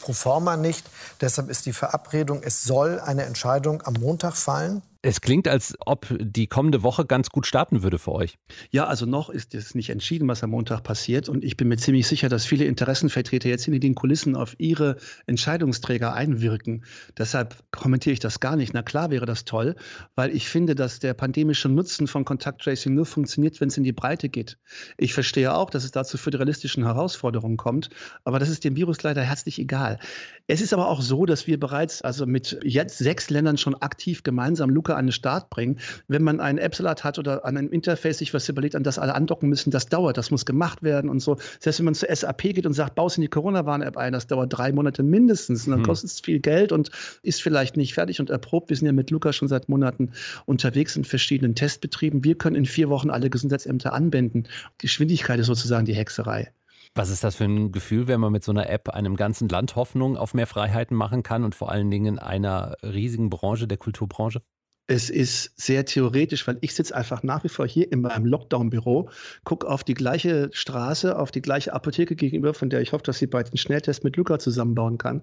pro 0.00 0.12
forma 0.12 0.56
nicht. 0.56 0.88
Deshalb 1.20 1.48
ist 1.50 1.66
die 1.66 1.72
Verabredung, 1.72 2.42
es 2.42 2.62
soll 2.62 3.00
eine 3.00 3.24
Entscheidung 3.24 3.82
am 3.82 3.94
Montag 3.94 4.36
fallen. 4.36 4.82
Es 5.02 5.22
klingt, 5.22 5.48
als 5.48 5.74
ob 5.86 6.14
die 6.20 6.46
kommende 6.46 6.82
Woche 6.82 7.06
ganz 7.06 7.30
gut 7.30 7.46
starten 7.46 7.82
würde 7.82 7.98
für 7.98 8.12
euch. 8.12 8.36
Ja, 8.70 8.86
also 8.86 9.06
noch 9.06 9.30
ist 9.30 9.54
es 9.54 9.74
nicht 9.74 9.88
entschieden, 9.88 10.28
was 10.28 10.44
am 10.44 10.50
Montag 10.50 10.82
passiert. 10.82 11.30
Und 11.30 11.42
ich 11.42 11.56
bin 11.56 11.68
mir 11.68 11.78
ziemlich 11.78 12.06
sicher, 12.06 12.28
dass 12.28 12.44
viele 12.44 12.66
Interessenvertreter 12.66 13.48
jetzt 13.48 13.64
hinter 13.64 13.80
den 13.80 13.94
Kulissen 13.94 14.36
auf 14.36 14.56
ihre 14.58 14.96
Entscheidungsträger 15.26 16.12
einwirken. 16.12 16.84
Deshalb 17.16 17.56
kommentiere 17.70 18.12
ich 18.12 18.20
das 18.20 18.40
gar 18.40 18.56
nicht. 18.56 18.74
Na 18.74 18.82
klar 18.82 19.10
wäre 19.10 19.24
das 19.24 19.46
toll, 19.46 19.74
weil 20.16 20.36
ich 20.36 20.50
finde, 20.50 20.74
dass 20.74 20.98
der 20.98 21.14
pandemische 21.14 21.70
Nutzen 21.70 22.06
von 22.06 22.26
Kontakttracing 22.26 22.92
nur 22.92 23.06
funktioniert, 23.06 23.58
wenn 23.62 23.68
es 23.68 23.78
in 23.78 23.84
die 23.84 23.92
Breite 23.92 24.28
geht. 24.28 24.58
Ich 24.98 25.14
verstehe 25.14 25.54
auch, 25.54 25.70
dass 25.70 25.84
es 25.84 25.92
dazu 25.92 26.18
föderalistischen 26.18 26.84
Herausforderungen 26.84 27.56
kommt, 27.56 27.88
aber 28.24 28.38
das 28.38 28.50
ist 28.50 28.64
dem 28.64 28.76
Virus 28.76 29.02
leider 29.02 29.22
herzlich 29.22 29.58
egal. 29.58 29.98
Es 30.46 30.60
ist 30.60 30.74
aber 30.74 30.88
auch 30.88 31.00
so, 31.00 31.24
dass 31.24 31.46
wir 31.46 31.58
bereits 31.58 32.02
also 32.02 32.26
mit 32.26 32.58
jetzt 32.62 32.98
sechs 32.98 33.30
Ländern 33.30 33.56
schon 33.56 33.74
aktiv 33.76 34.22
gemeinsam 34.22 34.68
Luca 34.68 34.89
Luca 34.90 34.98
an 34.98 35.06
den 35.06 35.12
Start 35.12 35.50
bringen. 35.50 35.78
Wenn 36.08 36.22
man 36.22 36.40
einen 36.40 36.58
Appsalat 36.58 37.04
hat 37.04 37.18
oder 37.18 37.44
an 37.44 37.56
einem 37.56 37.70
Interface 37.70 38.18
sich 38.18 38.34
was 38.34 38.48
überlegt, 38.48 38.74
an 38.74 38.82
das 38.82 38.98
alle 38.98 39.14
andocken 39.14 39.48
müssen, 39.48 39.70
das 39.70 39.86
dauert, 39.86 40.16
das 40.16 40.30
muss 40.30 40.44
gemacht 40.44 40.82
werden 40.82 41.08
und 41.10 41.20
so. 41.20 41.34
Das 41.34 41.66
heißt, 41.66 41.78
wenn 41.78 41.84
man 41.86 41.94
zur 41.94 42.14
SAP 42.14 42.42
geht 42.42 42.66
und 42.66 42.72
sagt, 42.72 42.94
baust 42.94 43.16
in 43.18 43.22
die 43.22 43.28
Corona-Warn-App 43.28 43.96
ein, 43.96 44.12
das 44.12 44.26
dauert 44.26 44.52
drei 44.52 44.72
Monate 44.72 45.02
mindestens 45.02 45.66
und 45.66 45.72
dann 45.72 45.80
hm. 45.80 45.86
kostet 45.86 46.10
es 46.10 46.20
viel 46.20 46.40
Geld 46.40 46.72
und 46.72 46.90
ist 47.22 47.42
vielleicht 47.42 47.76
nicht 47.76 47.94
fertig 47.94 48.20
und 48.20 48.30
erprobt. 48.30 48.70
Wir 48.70 48.76
sind 48.76 48.86
ja 48.86 48.92
mit 48.92 49.10
Luca 49.10 49.32
schon 49.32 49.48
seit 49.48 49.68
Monaten 49.68 50.10
unterwegs 50.46 50.96
in 50.96 51.04
verschiedenen 51.04 51.54
Testbetrieben. 51.54 52.24
Wir 52.24 52.36
können 52.36 52.56
in 52.56 52.66
vier 52.66 52.88
Wochen 52.88 53.10
alle 53.10 53.30
Gesundheitsämter 53.30 53.92
anwenden. 53.92 54.44
Geschwindigkeit 54.78 55.38
ist 55.38 55.46
sozusagen 55.46 55.86
die 55.86 55.94
Hexerei. 55.94 56.52
Was 56.94 57.08
ist 57.08 57.22
das 57.22 57.36
für 57.36 57.44
ein 57.44 57.70
Gefühl, 57.70 58.08
wenn 58.08 58.18
man 58.20 58.32
mit 58.32 58.42
so 58.42 58.50
einer 58.50 58.68
App 58.68 58.88
einem 58.88 59.14
ganzen 59.14 59.48
Land 59.48 59.76
Hoffnung 59.76 60.16
auf 60.16 60.34
mehr 60.34 60.48
Freiheiten 60.48 60.96
machen 60.96 61.22
kann 61.22 61.44
und 61.44 61.54
vor 61.54 61.70
allen 61.70 61.88
Dingen 61.88 62.18
einer 62.18 62.76
riesigen 62.82 63.30
Branche, 63.30 63.68
der 63.68 63.78
Kulturbranche? 63.78 64.42
Es 64.92 65.08
ist 65.08 65.52
sehr 65.54 65.84
theoretisch, 65.84 66.48
weil 66.48 66.58
ich 66.62 66.74
sitze 66.74 66.96
einfach 66.96 67.22
nach 67.22 67.44
wie 67.44 67.48
vor 67.48 67.64
hier 67.64 67.92
in 67.92 68.00
meinem 68.00 68.26
Lockdown-Büro, 68.26 69.08
gucke 69.44 69.68
auf 69.68 69.84
die 69.84 69.94
gleiche 69.94 70.50
Straße, 70.52 71.16
auf 71.16 71.30
die 71.30 71.42
gleiche 71.42 71.74
Apotheke 71.74 72.16
gegenüber, 72.16 72.54
von 72.54 72.70
der 72.70 72.80
ich 72.80 72.92
hoffe, 72.92 73.04
dass 73.04 73.18
sie 73.18 73.28
bald 73.28 73.52
den 73.52 73.56
Schnelltest 73.56 74.02
mit 74.02 74.16
Luca 74.16 74.40
zusammenbauen 74.40 74.98
kann. 74.98 75.22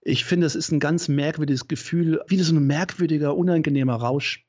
Ich 0.00 0.24
finde, 0.24 0.46
es 0.46 0.54
ist 0.54 0.72
ein 0.72 0.80
ganz 0.80 1.08
merkwürdiges 1.08 1.68
Gefühl, 1.68 2.22
wie 2.26 2.38
so 2.38 2.54
ein 2.54 2.66
merkwürdiger, 2.66 3.36
unangenehmer 3.36 3.96
Rausch, 3.96 4.46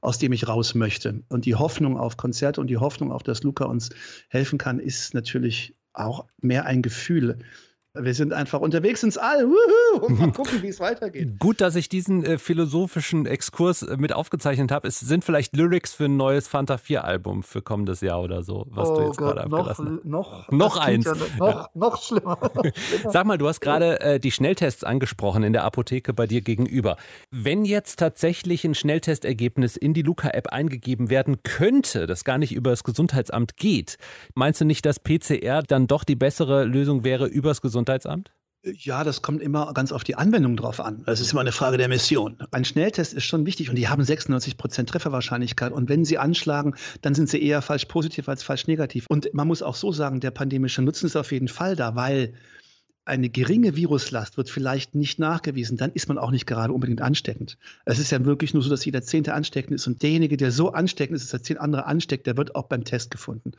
aus 0.00 0.18
dem 0.18 0.32
ich 0.32 0.48
raus 0.48 0.74
möchte. 0.74 1.22
Und 1.28 1.44
die 1.44 1.56
Hoffnung 1.56 1.98
auf 1.98 2.16
Konzerte 2.16 2.62
und 2.62 2.68
die 2.68 2.78
Hoffnung 2.78 3.12
auf, 3.12 3.22
dass 3.22 3.42
Luca 3.42 3.66
uns 3.66 3.90
helfen 4.30 4.56
kann, 4.56 4.78
ist 4.78 5.12
natürlich 5.12 5.76
auch 5.92 6.24
mehr 6.40 6.64
ein 6.64 6.80
Gefühl. 6.80 7.40
Wir 7.98 8.14
sind 8.14 8.32
einfach 8.32 8.60
unterwegs 8.60 9.02
ins 9.02 9.16
All. 9.16 9.46
Wuhu, 9.46 10.04
und 10.04 10.18
mal 10.18 10.32
gucken, 10.36 10.62
wie 10.62 10.68
es 10.68 10.80
weitergeht. 10.80 11.38
Gut, 11.38 11.60
dass 11.60 11.76
ich 11.76 11.88
diesen 11.88 12.24
äh, 12.24 12.38
philosophischen 12.38 13.26
Exkurs 13.26 13.82
äh, 13.82 13.96
mit 13.96 14.12
aufgezeichnet 14.12 14.70
habe. 14.70 14.88
Es 14.88 15.00
sind 15.00 15.24
vielleicht 15.24 15.56
Lyrics 15.56 15.94
für 15.94 16.04
ein 16.04 16.16
neues 16.16 16.48
Fanta 16.48 16.78
4 16.78 17.04
Album 17.04 17.42
für 17.42 17.62
kommendes 17.62 18.00
Jahr 18.00 18.22
oder 18.22 18.42
so, 18.42 18.66
was 18.70 18.88
oh 18.88 18.96
du 18.96 19.06
jetzt 19.06 19.16
gerade 19.16 19.44
abgelassen 19.44 19.96
hast. 19.96 20.04
Noch, 20.04 20.50
noch 20.50 20.76
eins. 20.76 21.06
Ja 21.06 21.14
noch, 21.38 21.54
ja. 21.54 21.68
noch 21.74 22.02
schlimmer. 22.02 22.38
Sag 23.08 23.26
mal, 23.26 23.38
du 23.38 23.48
hast 23.48 23.60
gerade 23.60 24.00
äh, 24.00 24.20
die 24.20 24.32
Schnelltests 24.32 24.84
angesprochen 24.84 25.42
in 25.42 25.52
der 25.52 25.64
Apotheke 25.64 26.12
bei 26.12 26.26
dir 26.26 26.42
gegenüber. 26.42 26.96
Wenn 27.30 27.64
jetzt 27.64 27.98
tatsächlich 27.98 28.64
ein 28.64 28.74
Schnelltestergebnis 28.74 29.76
in 29.76 29.94
die 29.94 30.02
Luca-App 30.02 30.48
eingegeben 30.48 31.10
werden 31.10 31.42
könnte, 31.42 32.06
das 32.06 32.24
gar 32.24 32.38
nicht 32.38 32.54
über 32.54 32.70
das 32.70 32.84
Gesundheitsamt 32.84 33.56
geht, 33.56 33.96
meinst 34.34 34.60
du 34.60 34.64
nicht, 34.64 34.84
dass 34.84 35.00
PCR 35.00 35.62
dann 35.62 35.86
doch 35.86 36.04
die 36.04 36.16
bessere 36.16 36.64
Lösung 36.64 37.04
wäre 37.04 37.26
übers 37.26 37.62
Gesundheitsamt? 37.62 37.85
Gesundheitsamt? 37.86 38.32
Ja, 38.62 39.04
das 39.04 39.22
kommt 39.22 39.42
immer 39.42 39.72
ganz 39.74 39.92
auf 39.92 40.02
die 40.02 40.16
Anwendung 40.16 40.56
drauf 40.56 40.80
an. 40.80 41.04
Es 41.06 41.20
ist 41.20 41.30
immer 41.30 41.42
eine 41.42 41.52
Frage 41.52 41.76
der 41.76 41.86
Mission. 41.86 42.36
Ein 42.50 42.64
Schnelltest 42.64 43.14
ist 43.14 43.24
schon 43.24 43.46
wichtig 43.46 43.70
und 43.70 43.76
die 43.76 43.86
haben 43.86 44.02
96 44.02 44.56
Prozent 44.56 44.88
Trefferwahrscheinlichkeit. 44.88 45.72
Und 45.72 45.88
wenn 45.88 46.04
sie 46.04 46.18
anschlagen, 46.18 46.74
dann 47.00 47.14
sind 47.14 47.28
sie 47.28 47.40
eher 47.40 47.62
falsch 47.62 47.84
positiv 47.84 48.28
als 48.28 48.42
falsch 48.42 48.66
negativ. 48.66 49.06
Und 49.08 49.32
man 49.34 49.46
muss 49.46 49.62
auch 49.62 49.76
so 49.76 49.92
sagen, 49.92 50.18
der 50.18 50.32
pandemische 50.32 50.82
Nutzen 50.82 51.06
ist 51.06 51.14
auf 51.14 51.30
jeden 51.30 51.46
Fall 51.46 51.76
da, 51.76 51.94
weil 51.94 52.34
eine 53.04 53.28
geringe 53.28 53.76
Viruslast 53.76 54.36
wird 54.36 54.50
vielleicht 54.50 54.96
nicht 54.96 55.20
nachgewiesen, 55.20 55.76
dann 55.76 55.92
ist 55.92 56.08
man 56.08 56.18
auch 56.18 56.32
nicht 56.32 56.44
gerade 56.44 56.72
unbedingt 56.72 57.00
ansteckend. 57.00 57.56
Es 57.84 58.00
ist 58.00 58.10
ja 58.10 58.24
wirklich 58.24 58.52
nur 58.52 58.64
so, 58.64 58.68
dass 58.68 58.84
jeder 58.84 59.02
Zehnte 59.02 59.32
ansteckend 59.32 59.76
ist 59.76 59.86
und 59.86 60.02
derjenige, 60.02 60.36
der 60.36 60.50
so 60.50 60.72
ansteckend 60.72 61.14
ist, 61.14 61.26
dass 61.26 61.32
er 61.32 61.44
zehn 61.44 61.58
andere 61.58 61.86
ansteckt, 61.86 62.26
der 62.26 62.36
wird 62.36 62.56
auch 62.56 62.64
beim 62.64 62.82
Test 62.82 63.12
gefunden. 63.12 63.52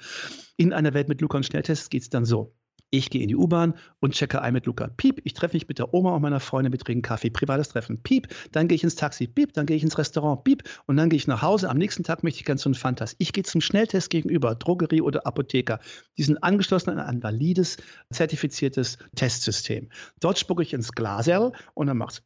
In 0.58 0.74
einer 0.74 0.94
Welt 0.94 1.08
mit 1.08 1.22
Luca 1.22 1.38
und 1.38 1.46
Schnelltests 1.46 1.90
geht 1.90 2.02
es 2.02 2.10
dann 2.10 2.26
so. 2.26 2.54
Ich 2.90 3.10
gehe 3.10 3.22
in 3.22 3.28
die 3.28 3.36
U-Bahn 3.36 3.74
und 4.00 4.14
checke 4.14 4.42
ein 4.42 4.54
mit 4.54 4.66
Luca. 4.66 4.88
Piep, 4.88 5.22
ich 5.26 5.34
treffe 5.34 5.58
mich 5.58 5.68
mit 5.68 5.78
der 5.78 5.94
Oma 5.94 6.16
und 6.16 6.22
meiner 6.22 6.40
Freundin, 6.40 6.72
wir 6.72 6.80
trinken 6.80 7.02
Kaffee, 7.02 7.30
privates 7.30 7.70
Treffen. 7.70 8.02
Piep, 8.02 8.30
dann 8.54 8.70
gehe 8.70 8.76
ich 8.78 8.84
ins 8.84 8.96
Taxi. 8.96 9.28
Piep, 9.28 9.52
dann 9.54 9.66
gehe 9.66 9.76
ich 9.76 9.84
ins 9.84 9.98
Restaurant. 9.98 10.46
Piep, 10.46 10.64
und 10.86 10.96
dann 10.96 11.10
gehe 11.10 11.18
ich 11.18 11.28
nach 11.28 11.42
Hause. 11.42 11.70
Am 11.70 11.78
nächsten 11.78 12.04
Tag 12.04 12.24
möchte 12.24 12.40
ich 12.40 12.46
ganz 12.46 12.62
so 12.62 12.70
einen 12.70 12.76
Fantas. 12.76 13.16
Ich 13.18 13.34
gehe 13.34 13.44
zum 13.44 13.60
Schnelltest 13.60 14.10
gegenüber, 14.10 14.56
Drogerie 14.56 15.02
oder 15.02 15.28
Apotheker. 15.28 15.80
Die 16.18 16.24
sind 16.24 16.42
angeschlossen 16.44 16.92
an 16.92 17.00
ein 17.00 17.22
valides, 17.22 17.76
zertifiziertes 18.10 18.98
Testsystem. 19.16 19.90
Dort 20.22 20.40
spucke 20.40 20.64
ich 20.64 20.74
ins 20.74 20.94
Glaserl 20.94 21.52
und 21.74 21.88
dann 21.88 21.98
macht 21.98 22.14
es 22.14 22.24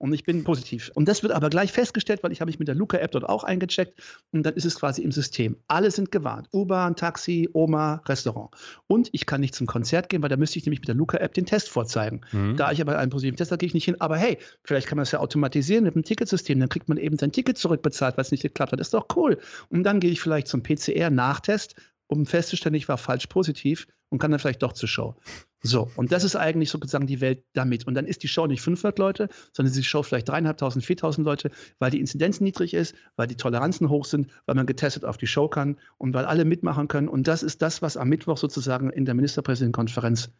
und 0.00 0.14
ich 0.14 0.24
bin 0.24 0.44
positiv. 0.44 0.90
Und 0.94 1.08
das 1.08 1.22
wird 1.22 1.32
aber 1.32 1.50
gleich 1.50 1.72
festgestellt, 1.72 2.22
weil 2.22 2.32
ich 2.32 2.40
habe 2.40 2.48
mich 2.48 2.58
mit 2.58 2.68
der 2.68 2.74
Luca-App 2.74 3.10
dort 3.10 3.28
auch 3.28 3.44
eingecheckt 3.44 4.00
und 4.32 4.44
dann 4.44 4.54
ist 4.54 4.64
es 4.64 4.76
quasi 4.76 5.02
im 5.02 5.12
System. 5.12 5.56
Alle 5.68 5.90
sind 5.90 6.10
gewarnt. 6.10 6.48
U-Bahn, 6.54 6.96
Taxi, 6.96 7.50
Oma, 7.52 8.02
Restaurant. 8.06 8.50
Und 8.86 9.10
ich 9.12 9.26
kann 9.26 9.42
nicht 9.42 9.54
zum 9.54 9.66
Konzert 9.66 10.08
gehen, 10.08 10.22
weil 10.22 10.30
da 10.30 10.38
müsste 10.38 10.58
ich 10.58 10.64
nämlich 10.64 10.80
mit 10.80 10.88
der 10.88 10.94
Luca-App 10.94 11.34
den 11.34 11.44
Test 11.44 11.68
vorzeigen. 11.68 12.22
Mhm. 12.32 12.56
Da 12.56 12.72
ich 12.72 12.80
aber 12.80 12.98
einen 12.98 13.10
positiven 13.10 13.36
Test 13.36 13.50
habe, 13.50 13.58
gehe 13.58 13.66
ich 13.66 13.74
nicht 13.74 13.84
hin. 13.84 14.00
Aber 14.00 14.16
hey, 14.16 14.38
vielleicht 14.64 14.86
kann 14.86 14.96
man 14.96 15.02
das 15.02 15.12
ja 15.12 15.20
automatisieren 15.20 15.84
mit 15.84 15.94
dem 15.94 16.02
Ticketsystem. 16.02 16.58
Dann 16.58 16.70
kriegt 16.70 16.88
man 16.88 16.96
eben 16.96 17.18
sein 17.18 17.30
Ticket 17.30 17.58
zurückbezahlt, 17.58 18.16
weil 18.16 18.22
es 18.22 18.30
nicht 18.30 18.42
geklappt 18.42 18.72
hat. 18.72 18.80
Das 18.80 18.86
ist 18.86 18.94
doch 18.94 19.06
cool. 19.16 19.38
Und 19.68 19.82
dann 19.82 20.00
gehe 20.00 20.10
ich 20.10 20.22
vielleicht 20.22 20.48
zum 20.48 20.62
PCR-Nachtest, 20.62 21.74
um 22.06 22.24
festzustellen, 22.24 22.74
ich 22.74 22.88
war 22.88 22.96
falsch 22.96 23.26
positiv 23.26 23.86
und 24.10 24.18
kann 24.18 24.30
dann 24.30 24.40
vielleicht 24.40 24.62
doch 24.62 24.74
zur 24.74 24.88
Show. 24.88 25.16
So, 25.62 25.90
und 25.96 26.12
das 26.12 26.24
ist 26.24 26.36
eigentlich 26.36 26.70
sozusagen 26.70 27.06
die 27.06 27.20
Welt 27.20 27.44
damit. 27.52 27.86
Und 27.86 27.94
dann 27.94 28.06
ist 28.06 28.22
die 28.22 28.28
Show 28.28 28.46
nicht 28.46 28.62
500 28.62 28.98
Leute, 28.98 29.28
sondern 29.52 29.74
die 29.74 29.84
Show 29.84 30.02
vielleicht 30.02 30.28
dreieinhalbtausend, 30.28 30.84
viertausend 30.84 31.24
Leute, 31.24 31.50
weil 31.78 31.90
die 31.90 32.00
Inzidenz 32.00 32.40
niedrig 32.40 32.74
ist, 32.74 32.94
weil 33.16 33.26
die 33.26 33.36
Toleranzen 33.36 33.88
hoch 33.88 34.04
sind, 34.04 34.30
weil 34.46 34.54
man 34.54 34.66
getestet 34.66 35.04
auf 35.04 35.16
die 35.16 35.26
Show 35.26 35.48
kann 35.48 35.76
und 35.98 36.14
weil 36.14 36.24
alle 36.24 36.44
mitmachen 36.44 36.88
können. 36.88 37.08
Und 37.08 37.28
das 37.28 37.42
ist 37.42 37.62
das, 37.62 37.82
was 37.82 37.96
am 37.96 38.08
Mittwoch 38.08 38.38
sozusagen 38.38 38.90
in 38.90 39.04
der 39.04 39.14
Ministerpräsidentenkonferenz 39.14 40.30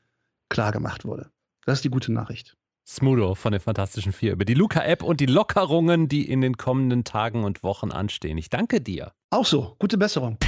klargemacht 0.49 1.05
wurde. 1.05 1.31
Das 1.67 1.79
ist 1.79 1.85
die 1.85 1.91
gute 1.91 2.12
Nachricht. 2.12 2.57
Smudo 2.87 3.35
von 3.35 3.53
den 3.53 3.61
Fantastischen 3.61 4.12
Vier 4.12 4.33
über 4.33 4.45
die 4.45 4.55
Luca-App 4.55 5.03
und 5.03 5.21
die 5.21 5.27
Lockerungen, 5.27 6.09
die 6.09 6.29
in 6.29 6.41
den 6.41 6.57
kommenden 6.57 7.05
Tagen 7.05 7.45
und 7.45 7.62
Wochen 7.62 7.93
anstehen. 7.93 8.37
Ich 8.39 8.50
danke 8.50 8.81
dir. 8.81 9.12
Auch 9.31 9.47
so, 9.47 9.77
gute 9.79 9.97
Besserung. 9.97 10.39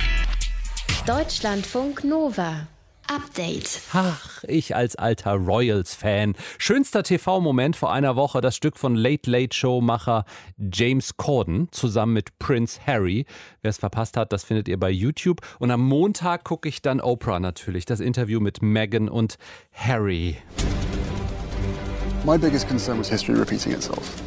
Deutschlandfunk 1.07 2.05
Nova. 2.05 2.67
Update. 3.14 3.83
Ach, 3.92 4.42
ich 4.45 4.75
als 4.75 4.97
alter 4.97 5.33
Royals-Fan. 5.33 6.35
Schönster 6.57 7.02
TV-Moment 7.02 7.76
vor 7.76 7.92
einer 7.92 8.16
Woche 8.16 8.40
das 8.40 8.57
Stück 8.57 8.78
von 8.78 8.95
Late 8.95 9.31
Late 9.31 9.54
Show-Macher 9.54 10.25
James 10.57 11.16
Corden 11.19 11.69
zusammen 11.73 12.14
mit 12.14 12.38
Prince 12.38 12.81
Harry. 12.87 13.26
Wer 13.61 13.69
es 13.69 13.78
verpasst 13.78 14.16
hat, 14.16 14.33
das 14.33 14.45
findet 14.45 14.66
ihr 14.66 14.81
bei 14.81 14.90
YouTube. 14.90 15.40
Und 15.59 15.71
am 15.71 15.87
Montag 15.87 16.45
gucke 16.45 16.69
ich 16.69 16.81
dann 16.81 17.00
Oprah 17.00 17.38
natürlich, 17.38 17.85
das 17.85 18.00
Interview 18.00 18.40
mit 18.40 18.62
Meghan 18.62 19.11
und 19.11 19.37
Harry. 19.73 20.38
My 22.25 22.38
biggest 22.38 22.66
concern 22.66 22.99
was 22.99 23.11
history 23.11 23.38
repeating 23.38 23.73
itself. 23.73 24.23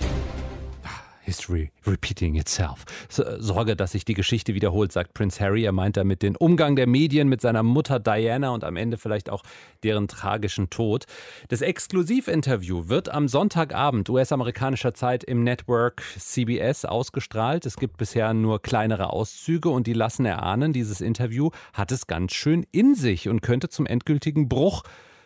History 1.25 1.71
repeating 1.85 2.35
itself. 2.35 2.85
Sorge, 3.09 3.75
dass 3.75 3.91
sich 3.93 4.05
die 4.05 4.13
Geschichte 4.13 4.53
wiederholt, 4.53 4.91
sagt 4.91 5.13
Prince 5.13 5.43
Harry. 5.43 5.65
Er 5.65 5.71
meint 5.71 5.97
damit 5.97 6.21
den 6.21 6.35
Umgang 6.35 6.75
der 6.75 6.87
Medien 6.87 7.27
mit 7.27 7.41
seiner 7.41 7.63
Mutter 7.63 7.99
Diana 7.99 8.51
und 8.51 8.63
am 8.63 8.75
Ende 8.77 8.97
vielleicht 8.97 9.29
auch 9.29 9.43
deren 9.83 10.07
tragischen 10.07 10.69
Tod. 10.69 11.05
Das 11.49 11.61
Exklusivinterview 11.61 12.87
wird 12.89 13.09
am 13.09 13.27
Sonntagabend 13.27 14.09
US-amerikanischer 14.09 14.93
Zeit 14.93 15.23
im 15.23 15.43
Network 15.43 16.03
CBS 16.17 16.85
ausgestrahlt. 16.85 17.65
Es 17.65 17.77
gibt 17.77 17.97
bisher 17.97 18.33
nur 18.33 18.61
kleinere 18.61 19.11
Auszüge 19.11 19.69
und 19.69 19.87
die 19.87 19.93
lassen 19.93 20.25
erahnen, 20.25 20.73
dieses 20.73 21.01
Interview 21.01 21.49
hat 21.73 21.91
es 21.91 22.05
ganz 22.07 22.33
schön 22.33 22.65
in 22.71 22.93
sich 22.93 23.27
und 23.29 23.41
könnte 23.41 23.69
zum 23.69 23.85
endgültigen 23.87 24.47
Bruch 24.47 24.83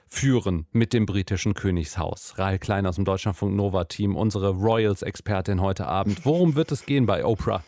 führen 0.10 0.68
mit 0.72 0.94
dem 0.94 1.06
britischen 1.06 1.54
Königshaus. 1.54 2.38
Rahel 2.38 2.60
Klein 2.60 2.86
aus 2.86 2.96
dem 2.96 3.06
Deutschlandfunk 3.06 3.56
Nova 3.56 3.86
Team, 3.86 4.16
unsere 4.16 4.50
Royals-Expertin 4.50 5.62
heute 5.62 5.88
Abend. 5.88 6.26
Worum 6.26 6.56
wird 6.56 6.72
es 6.72 6.86
gehen 6.86 7.06
bei 7.06 7.24
Oprah? 7.24 7.64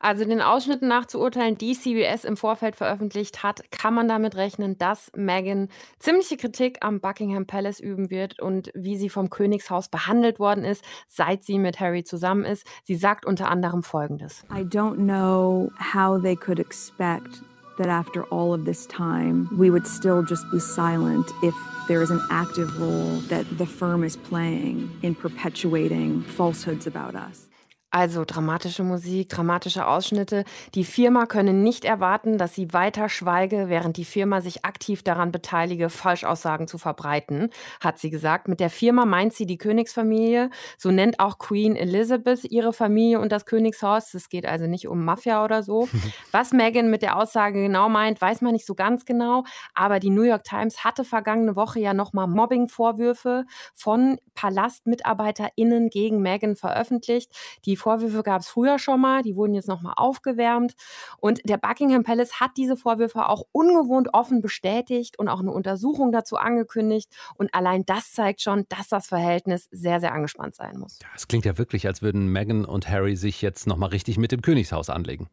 Also 0.00 0.24
den 0.24 0.40
Ausschnitten 0.40 0.86
nach 0.86 1.06
zu 1.06 1.20
urteilen, 1.20 1.58
die 1.58 1.74
CBS 1.74 2.24
im 2.24 2.36
Vorfeld 2.36 2.76
veröffentlicht 2.76 3.42
hat, 3.42 3.70
kann 3.72 3.94
man 3.94 4.06
damit 4.06 4.36
rechnen, 4.36 4.78
dass 4.78 5.10
Meghan 5.16 5.68
ziemliche 5.98 6.36
Kritik 6.36 6.78
am 6.82 7.00
Buckingham 7.00 7.46
Palace 7.46 7.80
üben 7.80 8.08
wird 8.08 8.40
und 8.40 8.70
wie 8.74 8.96
sie 8.96 9.08
vom 9.08 9.28
Königshaus 9.28 9.88
behandelt 9.88 10.38
worden 10.38 10.64
ist, 10.64 10.84
seit 11.08 11.42
sie 11.42 11.58
mit 11.58 11.80
Harry 11.80 12.04
zusammen 12.04 12.44
ist. 12.44 12.64
Sie 12.84 12.94
sagt 12.94 13.26
unter 13.26 13.50
anderem 13.50 13.82
Folgendes. 13.82 14.44
I 14.52 14.60
don't 14.60 14.98
know 14.98 15.72
how 15.92 16.20
they 16.22 16.36
could 16.36 16.60
expect 16.60 17.42
that 17.78 17.88
after 17.88 18.24
all 18.24 18.54
of 18.54 18.64
this 18.64 18.86
time, 18.86 19.48
we 19.56 19.70
would 19.70 19.86
still 19.86 20.22
just 20.22 20.48
be 20.50 20.60
silent 20.60 21.30
if 21.42 21.54
there 21.88 22.02
is 22.02 22.10
an 22.10 22.20
active 22.30 22.80
role 22.80 23.16
that 23.28 23.46
the 23.56 23.66
firm 23.66 24.04
is 24.04 24.16
playing 24.16 24.90
in 25.02 25.14
perpetuating 25.14 26.22
falsehoods 26.22 26.86
about 26.86 27.14
us. 27.14 27.47
Also 27.90 28.24
dramatische 28.26 28.82
Musik, 28.82 29.30
dramatische 29.30 29.86
Ausschnitte. 29.86 30.44
Die 30.74 30.84
Firma 30.84 31.24
könne 31.24 31.54
nicht 31.54 31.86
erwarten, 31.86 32.36
dass 32.36 32.54
sie 32.54 32.74
weiter 32.74 33.08
schweige, 33.08 33.70
während 33.70 33.96
die 33.96 34.04
Firma 34.04 34.42
sich 34.42 34.66
aktiv 34.66 35.02
daran 35.02 35.32
beteilige, 35.32 35.88
Falschaussagen 35.88 36.68
zu 36.68 36.76
verbreiten, 36.76 37.48
hat 37.80 37.98
sie 37.98 38.10
gesagt. 38.10 38.46
Mit 38.46 38.60
der 38.60 38.68
Firma 38.68 39.06
meint 39.06 39.32
sie 39.32 39.46
die 39.46 39.56
Königsfamilie. 39.56 40.50
So 40.76 40.90
nennt 40.90 41.18
auch 41.18 41.38
Queen 41.38 41.76
Elizabeth 41.76 42.44
ihre 42.44 42.74
Familie 42.74 43.20
und 43.20 43.32
das 43.32 43.46
Königshaus. 43.46 44.12
Es 44.12 44.28
geht 44.28 44.44
also 44.44 44.66
nicht 44.66 44.86
um 44.86 45.06
Mafia 45.06 45.42
oder 45.42 45.62
so. 45.62 45.88
Was 46.30 46.52
Meghan 46.52 46.90
mit 46.90 47.00
der 47.00 47.16
Aussage 47.16 47.62
genau 47.62 47.88
meint, 47.88 48.20
weiß 48.20 48.42
man 48.42 48.52
nicht 48.52 48.66
so 48.66 48.74
ganz 48.74 49.06
genau. 49.06 49.44
Aber 49.72 49.98
die 49.98 50.10
New 50.10 50.24
York 50.24 50.44
Times 50.44 50.84
hatte 50.84 51.04
vergangene 51.04 51.56
Woche 51.56 51.80
ja 51.80 51.94
nochmal 51.94 52.26
Mobbing-Vorwürfe 52.26 53.46
von 53.72 54.18
PalastmitarbeiterInnen 54.34 55.88
gegen 55.88 56.20
Meghan 56.20 56.54
veröffentlicht. 56.54 57.32
Die 57.64 57.77
Vorwürfe 57.78 58.22
gab 58.22 58.42
es 58.42 58.48
früher 58.48 58.78
schon 58.78 59.00
mal, 59.00 59.22
die 59.22 59.36
wurden 59.36 59.54
jetzt 59.54 59.68
nochmal 59.68 59.94
aufgewärmt. 59.96 60.74
Und 61.18 61.40
der 61.44 61.56
Buckingham 61.56 62.02
Palace 62.02 62.40
hat 62.40 62.50
diese 62.56 62.76
Vorwürfe 62.76 63.28
auch 63.28 63.44
ungewohnt 63.52 64.08
offen 64.12 64.42
bestätigt 64.42 65.18
und 65.18 65.28
auch 65.28 65.40
eine 65.40 65.50
Untersuchung 65.50 66.12
dazu 66.12 66.36
angekündigt. 66.36 67.10
Und 67.36 67.54
allein 67.54 67.84
das 67.86 68.12
zeigt 68.12 68.42
schon, 68.42 68.66
dass 68.68 68.88
das 68.88 69.06
Verhältnis 69.06 69.68
sehr, 69.70 70.00
sehr 70.00 70.12
angespannt 70.12 70.54
sein 70.54 70.78
muss. 70.78 70.98
Es 71.16 71.28
klingt 71.28 71.46
ja 71.46 71.56
wirklich, 71.56 71.86
als 71.86 72.02
würden 72.02 72.28
Meghan 72.28 72.66
und 72.66 72.88
Harry 72.88 73.16
sich 73.16 73.40
jetzt 73.40 73.66
nochmal 73.66 73.90
richtig 73.90 74.18
mit 74.18 74.32
dem 74.32 74.42
Königshaus 74.42 74.90
anlegen. 74.90 75.28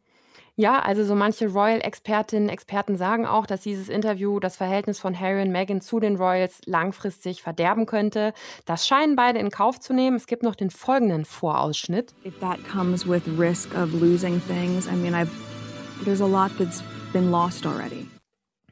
Ja, 0.58 0.80
also 0.80 1.04
so 1.04 1.16
manche 1.16 1.48
Royal-Expertinnen, 1.48 2.48
Experten 2.48 2.96
sagen 2.96 3.26
auch, 3.26 3.46
dass 3.46 3.60
dieses 3.60 3.90
Interview 3.90 4.40
das 4.40 4.56
Verhältnis 4.56 5.00
von 5.00 5.20
Harry 5.20 5.42
und 5.42 5.52
Meghan 5.52 5.82
zu 5.82 6.00
den 6.00 6.16
Royals 6.16 6.62
langfristig 6.66 7.42
verderben 7.42 7.86
könnte. 7.86 8.34
Das 8.66 8.88
scheinen 8.88 9.18
beide 9.18 9.40
in 9.40 9.50
Kauf 9.50 9.82
zu 9.82 9.94
nehmen. 9.94 10.16
Es 10.16 10.28
gibt 10.28 10.44
noch 10.44 10.56
den 10.56 10.70
folgenden 10.70 11.26
Vorausschnitt. 11.26 12.14
If 12.24 12.40
that 12.40 12.60
comes 12.66 13.06
with 13.06 13.24
risk 13.38 13.76
of 13.76 13.92
losing 13.94 14.42
things, 14.48 14.88
I 14.88 14.96
mean, 14.96 15.14
I've, 15.14 15.32
there's 16.06 16.22
a 16.22 16.26
lot 16.26 16.52
that's 16.58 16.82
been 17.12 17.32
lost 17.32 17.66
already. 17.66 18.08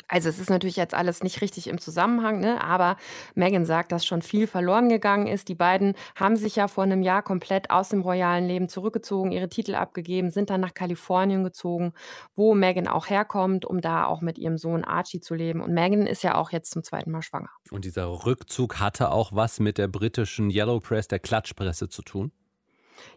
Also 0.08 0.30
es 0.30 0.40
ist 0.40 0.50
natürlich 0.50 0.76
jetzt 0.76 0.94
alles 0.94 1.24
nicht 1.24 1.42
richtig 1.42 1.68
im 1.68 1.80
Zusammenhang, 1.80 2.40
ne? 2.40 2.64
aber 2.64 2.98
Megan 3.36 3.66
sagt, 3.66 3.92
dass 3.92 4.06
schon 4.06 4.22
viel 4.22 4.48
verloren 4.48 4.90
gegangen 4.90 5.28
ist. 5.28 5.48
Die 5.48 5.56
beiden 5.56 5.96
haben 6.16 6.36
sich 6.36 6.56
ja 6.56 6.68
vor 6.68 6.84
einem 6.84 7.02
Jahr 7.02 7.24
komplett 7.24 7.70
aus 7.70 7.90
dem 7.90 8.02
royalen 8.02 8.48
Leben 8.48 8.70
zurückgezogen, 8.70 9.32
ihre 9.32 9.50
Titel 9.50 9.76
abgegeben, 9.76 10.32
sind 10.32 10.50
dann 10.50 10.62
nach 10.62 10.74
Kalifornien 10.74 11.44
gezogen, 11.44 11.94
wo 12.36 12.54
Megan 12.54 12.88
auch 12.88 13.10
herkommt, 13.10 13.66
um 13.66 13.82
da 13.82 14.06
auch 14.06 14.22
mit 14.22 14.38
ihrem 14.38 14.58
Sohn 14.58 14.84
Archie 14.84 15.20
zu 15.20 15.36
leben. 15.36 15.62
Und 15.62 15.74
Megan 15.74 16.06
ist 16.06 16.24
ja 16.24 16.36
auch 16.36 16.52
jetzt 16.52 16.72
zum 16.72 16.84
zweiten 16.84 17.12
Mal 17.12 17.22
schwanger. 17.22 17.50
Und 17.72 17.86
dieser 17.86 18.26
Rückzug 18.26 18.80
hatte 18.80 19.12
auch 19.12 19.32
was 19.34 19.60
mit 19.60 19.78
der 19.78 19.88
britischen 19.88 20.50
Yellow 20.50 20.80
Press, 20.80 21.08
der 21.08 21.20
Klatschpresse 21.20 21.90
zu 21.90 22.02
tun? 22.02 22.32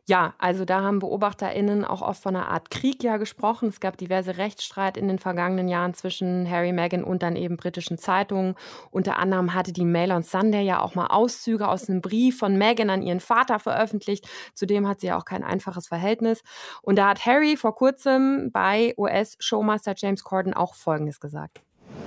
Ja, 0.08 0.34
also 0.38 0.64
da 0.64 0.82
haben 0.82 1.00
BeobachterInnen 1.00 1.84
auch 1.84 2.00
oft 2.00 2.22
von 2.22 2.36
einer 2.36 2.48
Art 2.48 2.70
Krieg 2.70 3.02
ja 3.02 3.16
gesprochen. 3.16 3.68
Es 3.68 3.80
gab 3.80 3.96
diverse 3.96 4.38
Rechtsstreit 4.38 4.96
in 4.96 5.08
den 5.08 5.18
vergangenen 5.18 5.66
Jahren 5.66 5.94
zwischen 5.94 6.48
Harry, 6.48 6.72
Meghan 6.72 7.02
und 7.02 7.24
dann 7.24 7.34
eben 7.34 7.56
britischen 7.56 7.98
Zeitungen. 7.98 8.54
Unter 8.92 9.18
anderem 9.18 9.52
hatte 9.52 9.72
die 9.72 9.84
Mail 9.84 10.12
on 10.12 10.22
Sunday 10.22 10.62
ja 10.62 10.80
auch 10.80 10.94
mal 10.94 11.08
Auszüge 11.08 11.66
aus 11.66 11.88
einem 11.88 12.02
Brief 12.02 12.38
von 12.38 12.56
Meghan 12.56 12.88
an 12.88 13.02
ihren 13.02 13.18
Vater 13.18 13.58
veröffentlicht. 13.58 14.28
Zudem 14.54 14.86
hat 14.86 15.00
sie 15.00 15.08
ja 15.08 15.18
auch 15.18 15.24
kein 15.24 15.42
einfaches 15.42 15.88
Verhältnis. 15.88 16.42
Und 16.82 16.96
da 16.96 17.08
hat 17.08 17.26
Harry 17.26 17.56
vor 17.56 17.74
kurzem 17.74 18.50
bei 18.52 18.94
US-Showmaster 18.96 19.94
James 19.96 20.22
Corden 20.22 20.54
auch 20.54 20.74
Folgendes 20.74 21.18
gesagt. 21.18 21.60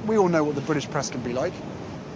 We 0.08 0.18
all 0.18 0.30
know 0.30 0.46
what 0.46 0.56
the 0.56 0.62
British 0.62 0.88
press 0.88 1.12
can 1.12 1.22
be 1.22 1.34
like. 1.34 1.54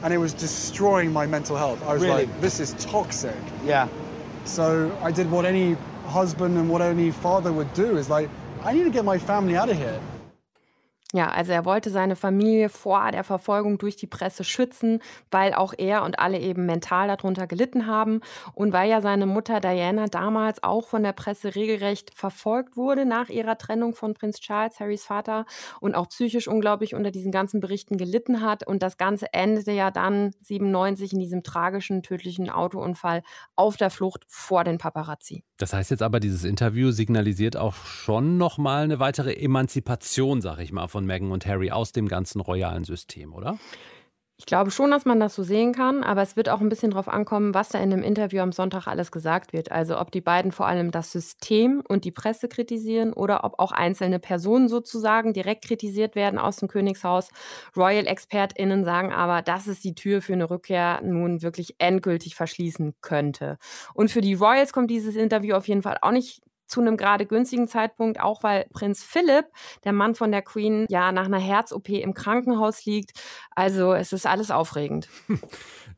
And 0.02 0.14
it 0.14 0.20
was 0.20 0.34
destroying 0.34 1.12
my 1.14 1.28
mental 1.28 1.58
health. 1.58 1.82
I 1.84 1.94
was 1.94 2.02
really? 2.02 2.26
like, 2.26 2.42
this 2.42 2.60
is 2.60 2.74
toxic. 2.74 3.36
Yeah. 3.66 3.88
So 4.46 4.96
I 5.02 5.12
did 5.12 5.30
what 5.32 5.46
any 5.46 5.76
husband 6.06 6.58
and 6.58 6.70
what 6.70 6.82
any 6.82 7.12
father 7.12 7.52
would 7.52 7.74
do 7.74 7.98
is 7.98 8.10
like, 8.10 8.30
I 8.64 8.74
need 8.74 8.84
to 8.84 8.90
get 8.90 9.06
my 9.06 9.18
family 9.18 9.56
out 9.56 9.70
of 9.70 9.78
here. 9.78 10.00
Ja, 11.16 11.30
also 11.30 11.52
er 11.52 11.64
wollte 11.64 11.92
seine 11.92 12.16
Familie 12.16 12.70
vor 12.70 13.12
der 13.12 13.24
Verfolgung 13.24 13.78
durch 13.78 13.96
die 13.96 14.08
Presse 14.08 14.44
schützen, 14.44 15.00
weil 15.30 15.54
auch 15.54 15.76
er 15.78 16.04
und 16.04 16.18
alle 16.18 16.40
eben 16.40 16.66
mental 16.66 17.08
darunter 17.08 17.46
gelitten 17.46 17.86
haben 17.86 18.22
und 18.56 18.74
weil 18.74 18.90
ja 18.90 19.00
seine 19.00 19.28
Mutter 19.28 19.60
Diana 19.60 20.08
damals 20.08 20.64
auch 20.64 20.88
von 20.88 21.04
der 21.04 21.14
Presse 21.14 21.54
regelrecht 21.54 22.12
verfolgt 22.16 22.78
wurde 22.78 23.06
nach 23.06 23.30
ihrer 23.30 23.60
Trennung 23.60 23.94
von 23.94 24.16
Prinz 24.16 24.40
Charles, 24.40 24.80
Harrys 24.80 25.06
Vater, 25.06 25.46
und 25.80 25.94
auch 25.94 26.10
psychisch 26.10 26.48
unglaublich 26.48 26.96
unter 26.96 27.12
diesen 27.12 27.32
ganzen 27.32 27.60
Berichten 27.60 27.98
gelitten 27.98 28.42
hat. 28.42 28.66
Und 28.66 28.82
das 28.82 28.98
Ganze 28.98 29.32
endete 29.34 29.72
ja 29.72 29.92
dann 29.92 30.32
97 30.42 31.14
in 31.14 31.20
diesem 31.20 31.44
tragischen, 31.44 32.02
tödlichen 32.02 32.50
Autounfall 32.50 33.22
auf 33.56 33.78
der 33.78 33.92
Flucht 33.92 34.26
vor 34.28 34.64
den 34.64 34.80
Paparazzi. 34.80 35.44
Das 35.58 35.74
heißt 35.74 35.92
jetzt 35.92 36.02
aber, 36.02 36.20
dieses 36.20 36.44
Interview 36.44 36.92
signalisiert 36.92 37.56
auch 37.56 37.74
schon 37.74 38.38
nochmal 38.38 38.84
eine 38.84 39.00
weitere 39.00 39.34
Emanzipation, 39.34 40.42
sag 40.42 40.60
ich 40.60 40.72
mal, 40.72 40.88
von 40.88 41.03
von 41.04 41.06
Meghan 41.06 41.32
und 41.32 41.46
Harry 41.46 41.72
aus 41.72 41.92
dem 41.92 42.08
ganzen 42.08 42.40
royalen 42.40 42.86
System, 42.86 43.34
oder? 43.34 43.58
Ich 44.38 44.48
glaube 44.48 44.72
schon, 44.72 44.90
dass 44.90 45.06
man 45.06 45.20
das 45.20 45.36
so 45.36 45.44
sehen 45.44 45.74
kann, 45.74 46.04
aber 46.04 46.22
es 46.22 46.36
wird 46.36 46.50
auch 46.50 46.60
ein 46.60 46.68
bisschen 46.68 46.90
darauf 46.92 47.08
ankommen, 47.08 47.54
was 47.54 47.70
da 47.70 47.80
in 47.80 47.92
dem 47.92 48.02
Interview 48.02 48.42
am 48.42 48.52
Sonntag 48.52 48.88
alles 48.88 49.12
gesagt 49.12 49.54
wird. 49.54 49.72
Also 49.72 50.00
ob 50.00 50.12
die 50.12 50.22
beiden 50.22 50.52
vor 50.52 50.66
allem 50.66 50.90
das 50.92 51.12
System 51.12 51.84
und 51.88 52.04
die 52.04 52.12
Presse 52.12 52.48
kritisieren 52.50 53.14
oder 53.14 53.44
ob 53.44 53.60
auch 53.60 53.72
einzelne 53.72 54.20
Personen 54.20 54.70
sozusagen 54.70 55.34
direkt 55.34 55.66
kritisiert 55.66 56.16
werden 56.16 56.40
aus 56.40 56.58
dem 56.58 56.68
Königshaus. 56.68 57.30
Royal-ExpertInnen 57.78 58.84
sagen 58.84 59.14
aber, 59.14 59.44
dass 59.44 59.68
es 59.68 59.82
die 59.82 59.94
Tür 59.94 60.22
für 60.22 60.34
eine 60.34 60.50
Rückkehr 60.50 61.02
nun 61.04 61.42
wirklich 61.44 61.76
endgültig 61.78 62.36
verschließen 62.36 62.96
könnte. 63.02 63.60
Und 63.94 64.10
für 64.10 64.22
die 64.22 64.34
Royals 64.34 64.74
kommt 64.74 64.90
dieses 64.90 65.16
Interview 65.16 65.56
auf 65.56 65.68
jeden 65.68 65.84
Fall 65.84 66.00
auch 66.02 66.12
nicht 66.12 66.42
zu 66.74 66.82
einem 66.82 66.98
gerade 66.98 67.28
günstigen 67.28 67.68
Zeitpunkt, 67.68 68.20
auch 68.20 68.42
weil 68.42 68.66
Prinz 68.74 69.04
Philipp, 69.04 69.46
der 69.84 69.94
Mann 69.94 70.16
von 70.16 70.32
der 70.32 70.42
Queen, 70.42 70.88
ja 70.90 71.12
nach 71.12 71.26
einer 71.26 71.40
Herz-OP 71.40 71.90
im 71.90 72.16
Krankenhaus 72.16 72.84
liegt. 72.86 73.12
Also 73.52 73.94
es 73.94 74.12
ist 74.12 74.26
alles 74.26 74.52
aufregend. 74.52 75.08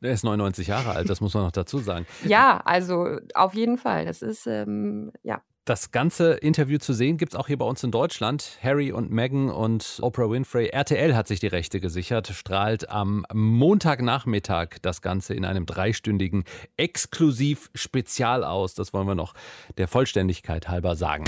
Er 0.01 0.11
ist 0.11 0.25
99 0.25 0.67
Jahre 0.67 0.91
alt, 0.91 1.09
das 1.09 1.21
muss 1.21 1.33
man 1.33 1.45
noch 1.45 1.53
dazu 1.53 1.79
sagen. 1.79 2.05
Ja, 2.25 2.61
also 2.65 3.17
auf 3.33 3.55
jeden 3.55 3.77
Fall. 3.77 4.05
Das 4.05 4.21
ist, 4.21 4.45
ähm, 4.45 5.13
ja. 5.23 5.41
Das 5.65 5.89
ganze 5.89 6.33
Interview 6.33 6.77
zu 6.77 6.93
sehen 6.93 7.17
gibt 7.17 7.33
es 7.33 7.39
auch 7.39 7.47
hier 7.47 7.57
bei 7.57 7.65
uns 7.65 7.83
in 7.83 7.89
Deutschland. 7.89 8.59
Harry 8.61 8.91
und 8.91 9.09
Meghan 9.09 9.49
und 9.49 9.97
Oprah 9.99 10.29
Winfrey. 10.29 10.67
RTL 10.67 11.15
hat 11.15 11.27
sich 11.27 11.39
die 11.39 11.47
Rechte 11.47 11.79
gesichert, 11.79 12.27
strahlt 12.27 12.87
am 12.91 13.25
Montagnachmittag 13.33 14.77
das 14.83 15.01
Ganze 15.01 15.33
in 15.33 15.43
einem 15.43 15.65
dreistündigen 15.65 16.43
Exklusiv-Spezial 16.77 18.43
aus. 18.43 18.75
Das 18.75 18.93
wollen 18.93 19.07
wir 19.07 19.15
noch 19.15 19.33
der 19.79 19.87
Vollständigkeit 19.87 20.67
halber 20.67 20.95
sagen. 20.95 21.23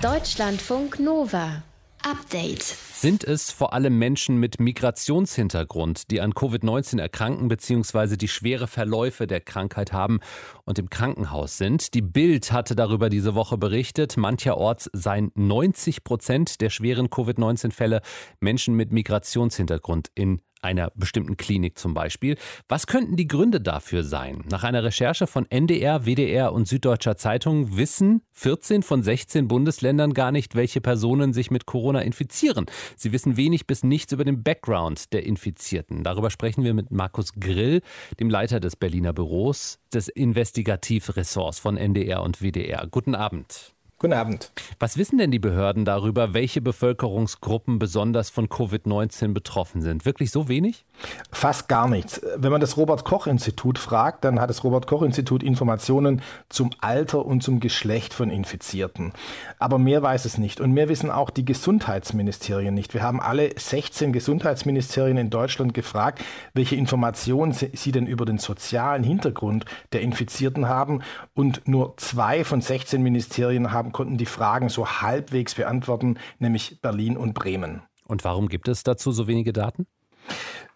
Deutschlandfunk 0.00 0.98
Nova. 0.98 1.62
Update. 2.02 2.62
Sind 2.62 3.24
es 3.24 3.50
vor 3.50 3.72
allem 3.72 3.98
Menschen 3.98 4.38
mit 4.38 4.60
Migrationshintergrund, 4.60 6.10
die 6.10 6.20
an 6.20 6.32
Covid-19 6.32 7.00
erkranken 7.00 7.48
bzw. 7.48 8.16
die 8.16 8.28
schwere 8.28 8.66
Verläufe 8.66 9.26
der 9.26 9.40
Krankheit 9.40 9.92
haben 9.92 10.20
und 10.64 10.78
im 10.78 10.90
Krankenhaus 10.90 11.58
sind? 11.58 11.94
Die 11.94 12.02
Bild 12.02 12.52
hatte 12.52 12.74
darüber 12.74 13.08
diese 13.08 13.34
Woche 13.34 13.58
berichtet. 13.58 14.16
Mancherorts 14.16 14.90
seien 14.92 15.30
90 15.34 16.04
Prozent 16.04 16.60
der 16.60 16.70
schweren 16.70 17.10
Covid-19-Fälle 17.10 18.00
Menschen 18.40 18.74
mit 18.74 18.92
Migrationshintergrund 18.92 20.10
in 20.14 20.40
einer 20.62 20.90
bestimmten 20.94 21.36
Klinik 21.36 21.78
zum 21.78 21.94
Beispiel. 21.94 22.36
Was 22.68 22.86
könnten 22.86 23.16
die 23.16 23.28
Gründe 23.28 23.60
dafür 23.60 24.04
sein? 24.04 24.44
Nach 24.50 24.64
einer 24.64 24.84
Recherche 24.84 25.26
von 25.26 25.50
NDR, 25.50 26.06
WDR 26.06 26.52
und 26.52 26.68
Süddeutscher 26.68 27.16
Zeitung 27.16 27.76
wissen 27.76 28.22
14 28.32 28.82
von 28.82 29.02
16 29.02 29.48
Bundesländern 29.48 30.14
gar 30.14 30.32
nicht, 30.32 30.54
welche 30.54 30.80
Personen 30.80 31.32
sich 31.32 31.50
mit 31.50 31.66
Corona 31.66 32.00
infizieren. 32.00 32.66
Sie 32.96 33.12
wissen 33.12 33.36
wenig 33.36 33.66
bis 33.66 33.82
nichts 33.82 34.12
über 34.12 34.24
den 34.24 34.42
Background 34.42 35.12
der 35.12 35.24
Infizierten. 35.24 36.04
Darüber 36.04 36.30
sprechen 36.30 36.64
wir 36.64 36.74
mit 36.74 36.90
Markus 36.90 37.32
Grill, 37.34 37.82
dem 38.20 38.30
Leiter 38.30 38.60
des 38.60 38.76
Berliner 38.76 39.12
Büros 39.12 39.78
des 39.92 40.08
Investigativressorts 40.08 41.58
von 41.58 41.76
NDR 41.76 42.22
und 42.22 42.42
WDR. 42.42 42.86
Guten 42.90 43.14
Abend. 43.14 43.77
Guten 44.00 44.12
Abend. 44.12 44.52
Was 44.78 44.96
wissen 44.96 45.18
denn 45.18 45.32
die 45.32 45.40
Behörden 45.40 45.84
darüber, 45.84 46.32
welche 46.32 46.60
Bevölkerungsgruppen 46.60 47.80
besonders 47.80 48.30
von 48.30 48.48
Covid-19 48.48 49.32
betroffen 49.34 49.82
sind? 49.82 50.04
Wirklich 50.04 50.30
so 50.30 50.46
wenig? 50.46 50.84
Fast 51.30 51.68
gar 51.68 51.88
nichts. 51.88 52.20
Wenn 52.36 52.50
man 52.50 52.60
das 52.60 52.76
Robert 52.76 53.04
Koch 53.04 53.26
Institut 53.26 53.78
fragt, 53.78 54.24
dann 54.24 54.40
hat 54.40 54.50
das 54.50 54.64
Robert 54.64 54.86
Koch 54.86 55.02
Institut 55.02 55.42
Informationen 55.42 56.22
zum 56.48 56.70
Alter 56.80 57.24
und 57.24 57.42
zum 57.42 57.60
Geschlecht 57.60 58.14
von 58.14 58.30
Infizierten. 58.30 59.12
Aber 59.58 59.78
mehr 59.78 60.02
weiß 60.02 60.24
es 60.24 60.38
nicht. 60.38 60.60
Und 60.60 60.72
mehr 60.72 60.88
wissen 60.88 61.10
auch 61.10 61.30
die 61.30 61.44
Gesundheitsministerien 61.44 62.74
nicht. 62.74 62.94
Wir 62.94 63.02
haben 63.02 63.20
alle 63.20 63.50
16 63.56 64.12
Gesundheitsministerien 64.12 65.16
in 65.18 65.30
Deutschland 65.30 65.74
gefragt, 65.74 66.22
welche 66.54 66.76
Informationen 66.76 67.52
sie 67.52 67.92
denn 67.92 68.06
über 68.06 68.24
den 68.24 68.38
sozialen 68.38 69.04
Hintergrund 69.04 69.64
der 69.92 70.00
Infizierten 70.00 70.68
haben. 70.68 71.02
Und 71.34 71.68
nur 71.68 71.96
zwei 71.96 72.44
von 72.44 72.60
16 72.60 73.02
Ministerien 73.02 73.72
haben, 73.72 73.92
konnten 73.92 74.16
die 74.16 74.26
Fragen 74.26 74.68
so 74.68 74.86
halbwegs 74.86 75.54
beantworten, 75.54 76.18
nämlich 76.38 76.80
Berlin 76.80 77.16
und 77.16 77.34
Bremen. 77.34 77.82
Und 78.06 78.24
warum 78.24 78.48
gibt 78.48 78.68
es 78.68 78.82
dazu 78.82 79.12
so 79.12 79.28
wenige 79.28 79.52
Daten? 79.52 79.86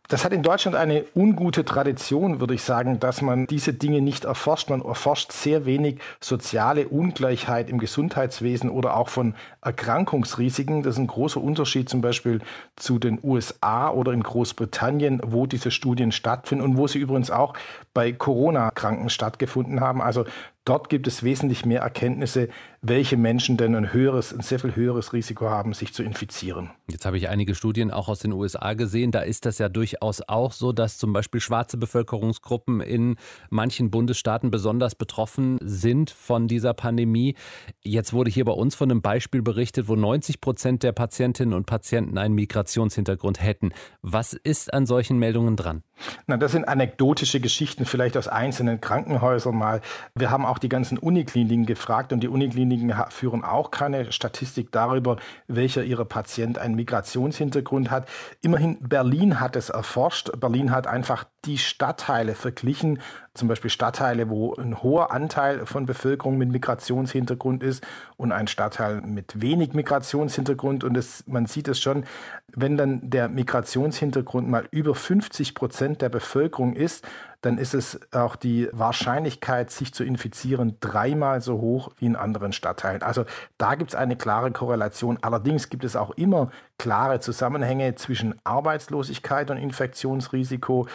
Das 0.09 0.25
hat 0.25 0.33
in 0.33 0.43
Deutschland 0.43 0.77
eine 0.77 1.05
ungute 1.15 1.65
Tradition, 1.65 2.41
würde 2.41 2.55
ich 2.55 2.62
sagen, 2.62 2.99
dass 2.99 3.23
man 3.23 3.47
diese 3.47 3.73
Dinge 3.73 4.01
nicht 4.01 4.25
erforscht. 4.25 4.69
Man 4.69 4.83
erforscht 4.83 5.33
sehr 5.33 5.65
wenig 5.65 6.01
soziale 6.21 6.88
Ungleichheit 6.88 7.71
im 7.71 7.79
Gesundheitswesen 7.79 8.69
oder 8.69 8.97
auch 8.97 9.09
von 9.09 9.35
Erkrankungsrisiken. 9.62 10.83
Das 10.83 10.94
ist 10.94 10.98
ein 10.98 11.07
großer 11.07 11.40
Unterschied 11.40 11.88
zum 11.88 12.01
Beispiel 12.01 12.40
zu 12.77 12.98
den 12.98 13.18
USA 13.22 13.90
oder 13.90 14.12
in 14.12 14.22
Großbritannien, 14.22 15.20
wo 15.25 15.46
diese 15.46 15.70
Studien 15.70 16.12
stattfinden 16.12 16.64
und 16.64 16.77
wo 16.77 16.87
sie 16.87 16.98
übrigens 16.98 17.31
auch 17.31 17.55
bei 17.94 18.12
Corona-Kranken 18.12 19.09
stattgefunden 19.09 19.81
haben. 19.81 20.03
Also 20.03 20.25
Dort 20.64 20.88
gibt 20.88 21.09
es 21.09 21.25
wesentlich 21.25 21.66
mehr 21.66 21.81
Erkenntnisse, 21.81 22.48
welche 22.83 23.16
Menschen 23.16 23.57
denn 23.57 23.75
ein 23.75 23.92
höheres, 23.92 24.33
ein 24.33 24.42
sehr 24.42 24.61
viel 24.61 24.77
höheres 24.77 25.12
Risiko 25.12 25.51
haben, 25.51 25.72
sich 25.72 25.92
zu 25.92 26.05
infizieren. 26.05 26.70
Jetzt 26.88 27.05
habe 27.05 27.16
ich 27.16 27.29
einige 27.29 27.57
Studien 27.57 27.90
auch 27.90 28.09
aus 28.09 28.20
den 28.20 28.33
USA 28.33 28.75
gesehen. 28.75 29.11
Da 29.11 29.22
ist 29.22 29.44
das 29.44 29.59
ja 29.59 29.68
durchaus 29.68 30.22
auch 30.29 30.53
so, 30.53 30.70
dass 30.70 30.98
zum 30.98 31.12
Beispiel 31.12 31.40
schwarze 31.40 31.79
Bevölkerungsgruppen 31.79 32.81
in 32.81 33.16
manchen 33.51 33.90
Bundesstaaten 33.90 34.53
besonders 34.53 34.94
betroffen 34.94 35.59
sind 35.62 36.11
von 36.11 36.46
dieser 36.46 36.75
Pandemie. 36.75 37.35
Jetzt 37.83 38.12
wurde 38.12 38.31
hier 38.31 38.44
bei 38.44 38.53
uns 38.53 38.77
von 38.77 38.88
einem 38.88 39.03
Beispiel 39.03 39.42
berichtet, 39.42 39.52
wo 39.88 39.97
90 39.97 40.41
Prozent 40.41 40.83
der 40.83 40.93
Patientinnen 40.93 41.55
und 41.55 41.67
Patienten 41.67 42.19
einen 42.19 42.35
Migrationshintergrund 42.35 43.41
hätten. 43.41 43.73
Was 44.03 44.33
ist 44.33 44.73
an 44.73 44.87
solchen 44.87 45.19
Meldungen 45.19 45.57
dran? 45.57 45.83
Na, 46.27 46.37
das 46.37 46.53
sind 46.53 46.67
anekdotische 46.67 47.41
Geschichten, 47.41 47.85
vielleicht 47.85 48.17
aus 48.17 48.29
einzelnen 48.29 48.81
Krankenhäusern 48.81 49.57
mal. 49.57 49.81
Wir 50.15 50.31
haben 50.31 50.47
auch 50.47 50.59
die 50.59 50.69
ganzen 50.69 50.99
Unikliniken 50.99 51.67
gefragt 51.67 52.12
und 52.12 52.21
die 52.21 52.29
Unikliniken 52.29 52.93
führen 53.11 53.45
auch 53.45 53.71
keine 53.71 54.12
Statistik 54.12 54.73
darüber, 54.73 55.17
welcher 55.49 55.83
ihrer 55.85 56.05
Patient 56.05 56.59
einen 56.59 56.75
Migrationshintergrund 56.75 57.91
hat. 57.91 58.09
Immerhin 58.41 58.79
Berlin 58.81 59.41
hat 59.41 59.57
es 59.57 59.71
erforscht. 59.71 60.31
Berlin 60.38 60.71
hat 60.71 60.87
einfach 60.87 61.25
die 61.45 61.59
Stadtteile 61.59 62.35
verglichen, 62.35 63.01
zum 63.35 63.49
Beispiel 63.49 63.71
Stadtteile, 63.71 64.29
wo 64.29 64.55
ein 64.55 64.83
hoher 64.83 65.11
Anteil 65.11 65.67
von 65.67 65.87
Bevölkerung 65.87 66.38
mit 66.38 66.51
Migrationshintergrund 66.51 67.62
ist 67.62 67.83
und 68.17 68.31
ein 68.31 68.47
Stadtteil 68.47 69.01
mit 69.01 69.41
wenig 69.41 69.73
Migrationshintergrund. 69.73 70.85
Und 70.85 70.95
das, 70.95 71.25
man 71.27 71.47
sieht 71.47 71.69
es 71.69 71.81
schon, 71.81 72.05
wenn 72.55 72.77
dann 72.77 73.11
der 73.11 73.29
Migrationshintergrund 73.29 74.49
mal 74.49 74.67
über 74.71 74.95
50 74.95 75.55
Prozent 75.55 76.03
der 76.03 76.09
Bevölkerung 76.09 76.75
ist, 76.75 77.07
dann 77.41 77.59
ist 77.59 77.75
es 77.75 77.99
auch 78.12 78.37
die 78.37 78.69
Wahrscheinlichkeit, 78.73 79.71
sich 79.71 79.93
zu 79.93 80.05
infizieren, 80.05 80.77
dreimal 80.81 81.41
so 81.41 81.61
hoch 81.61 81.91
wie 81.99 82.07
in 82.07 82.17
anderen 82.17 82.53
Stadtteilen. 82.53 83.03
Also 83.03 83.25
da 83.59 83.75
gibt 83.75 83.91
es 83.91 83.97
eine 83.97 84.17
klare 84.17 84.53
Korrelation. 84.53 85.19
Allerdings 85.23 85.69
gibt 85.69 85.85
es 85.85 85.97
auch 85.97 86.12
immer 86.12 86.51
klare 86.79 87.21
Zusammenhänge 87.21 87.97
zwischen 87.97 88.35
Arbeitslosigkeit 88.45 89.51
und 89.51 89.57
Infektionsrisiko, 89.57 90.87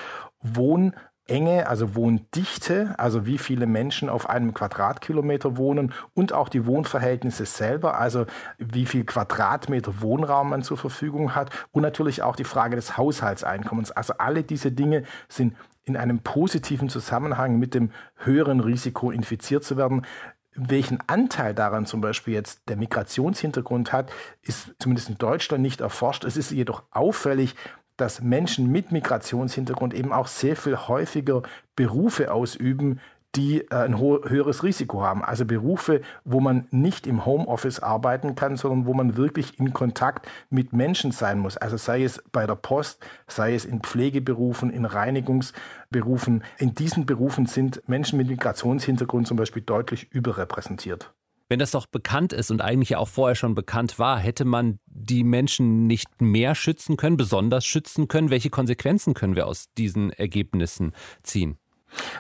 Wohn- 0.42 0.94
Enge, 1.28 1.68
also 1.68 1.96
Wohndichte, 1.96 2.96
also 2.98 3.26
wie 3.26 3.38
viele 3.38 3.66
Menschen 3.68 4.10
auf 4.10 4.30
einem 4.30 4.54
Quadratkilometer 4.54 5.58
wohnen 5.58 5.94
und 6.14 6.34
auch 6.34 6.50
die 6.50 6.66
Wohnverhältnisse 6.66 7.46
selber, 7.46 8.00
also 8.00 8.26
wie 8.58 8.86
viel 8.86 9.04
Quadratmeter 9.04 10.02
Wohnraum 10.02 10.50
man 10.50 10.64
zur 10.64 10.78
Verfügung 10.78 11.36
hat 11.36 11.52
und 11.72 11.82
natürlich 11.82 12.24
auch 12.24 12.36
die 12.36 12.44
Frage 12.44 12.76
des 12.76 12.98
Haushaltseinkommens. 12.98 13.92
Also 13.92 14.14
alle 14.18 14.44
diese 14.44 14.72
Dinge 14.72 15.04
sind 15.28 15.56
in 15.84 15.98
einem 15.98 16.20
positiven 16.20 16.90
Zusammenhang 16.90 17.60
mit 17.60 17.74
dem 17.74 17.92
höheren 18.16 18.60
Risiko 18.60 19.12
infiziert 19.12 19.64
zu 19.64 19.78
werden. 19.78 20.06
Welchen 20.54 21.00
Anteil 21.08 21.54
daran 21.54 21.86
zum 21.86 22.02
Beispiel 22.02 22.34
jetzt 22.34 22.68
der 22.68 22.78
Migrationshintergrund 22.78 23.94
hat, 23.94 24.12
ist 24.42 24.74
zumindest 24.80 25.10
in 25.10 25.18
Deutschland 25.18 25.62
nicht 25.62 25.82
erforscht. 25.82 26.24
Es 26.24 26.36
ist 26.36 26.52
jedoch 26.52 26.84
auffällig, 26.92 27.56
dass 27.98 28.22
Menschen 28.22 28.72
mit 28.72 28.92
Migrationshintergrund 28.92 29.94
eben 29.94 30.14
auch 30.14 30.28
sehr 30.28 30.56
viel 30.56 30.78
häufiger 30.78 31.42
Berufe 31.76 32.32
ausüben, 32.32 33.00
die 33.36 33.62
äh, 33.62 33.76
ein 33.76 34.00
höheres 34.00 34.64
Risiko 34.64 35.04
haben. 35.04 35.24
Also 35.24 35.46
Berufe, 35.46 36.02
wo 36.26 36.40
man 36.40 36.68
nicht 36.72 37.06
im 37.08 37.26
Homeoffice 37.26 37.80
arbeiten 37.80 38.36
kann, 38.36 38.58
sondern 38.58 38.86
wo 38.86 38.94
man 38.94 39.16
wirklich 39.16 39.60
in 39.60 39.74
Kontakt 39.74 40.28
mit 40.50 40.74
Menschen 40.74 41.12
sein 41.12 41.40
muss. 41.40 41.58
Also 41.58 41.78
sei 41.78 42.04
es 42.04 42.24
bei 42.32 42.48
der 42.48 42.56
Post, 42.56 43.06
sei 43.28 43.54
es 43.54 43.66
in 43.66 43.82
Pflegeberufen, 43.82 44.72
in 44.72 44.86
Reinigungsberufen. 44.86 46.44
In 46.58 46.74
diesen 46.74 47.06
Berufen 47.06 47.46
sind 47.46 47.84
Menschen 47.88 48.18
mit 48.18 48.28
Migrationshintergrund 48.28 49.28
zum 49.28 49.38
Beispiel 49.38 49.62
deutlich 49.62 50.12
überrepräsentiert. 50.12 51.14
Wenn 51.50 51.60
das 51.60 51.72
doch 51.72 51.86
bekannt 51.86 52.34
ist 52.34 52.52
und 52.52 52.62
eigentlich 52.62 52.98
auch 52.98 53.08
vorher 53.08 53.36
schon 53.36 53.56
bekannt 53.56 54.00
war, 54.00 54.20
hätte 54.20 54.44
man 54.44 54.80
die 54.86 55.24
Menschen 55.24 55.88
nicht 55.88 56.22
mehr 56.22 56.56
schützen 56.56 56.98
können, 56.98 57.16
besonders 57.16 57.66
schützen 57.66 58.10
können? 58.10 58.30
Welche 58.30 58.50
Konsequenzen 58.50 59.14
können 59.14 59.36
wir 59.36 59.48
aus 59.48 59.68
diesen 59.78 60.12
Ergebnissen 60.12 60.94
ziehen? 61.24 61.58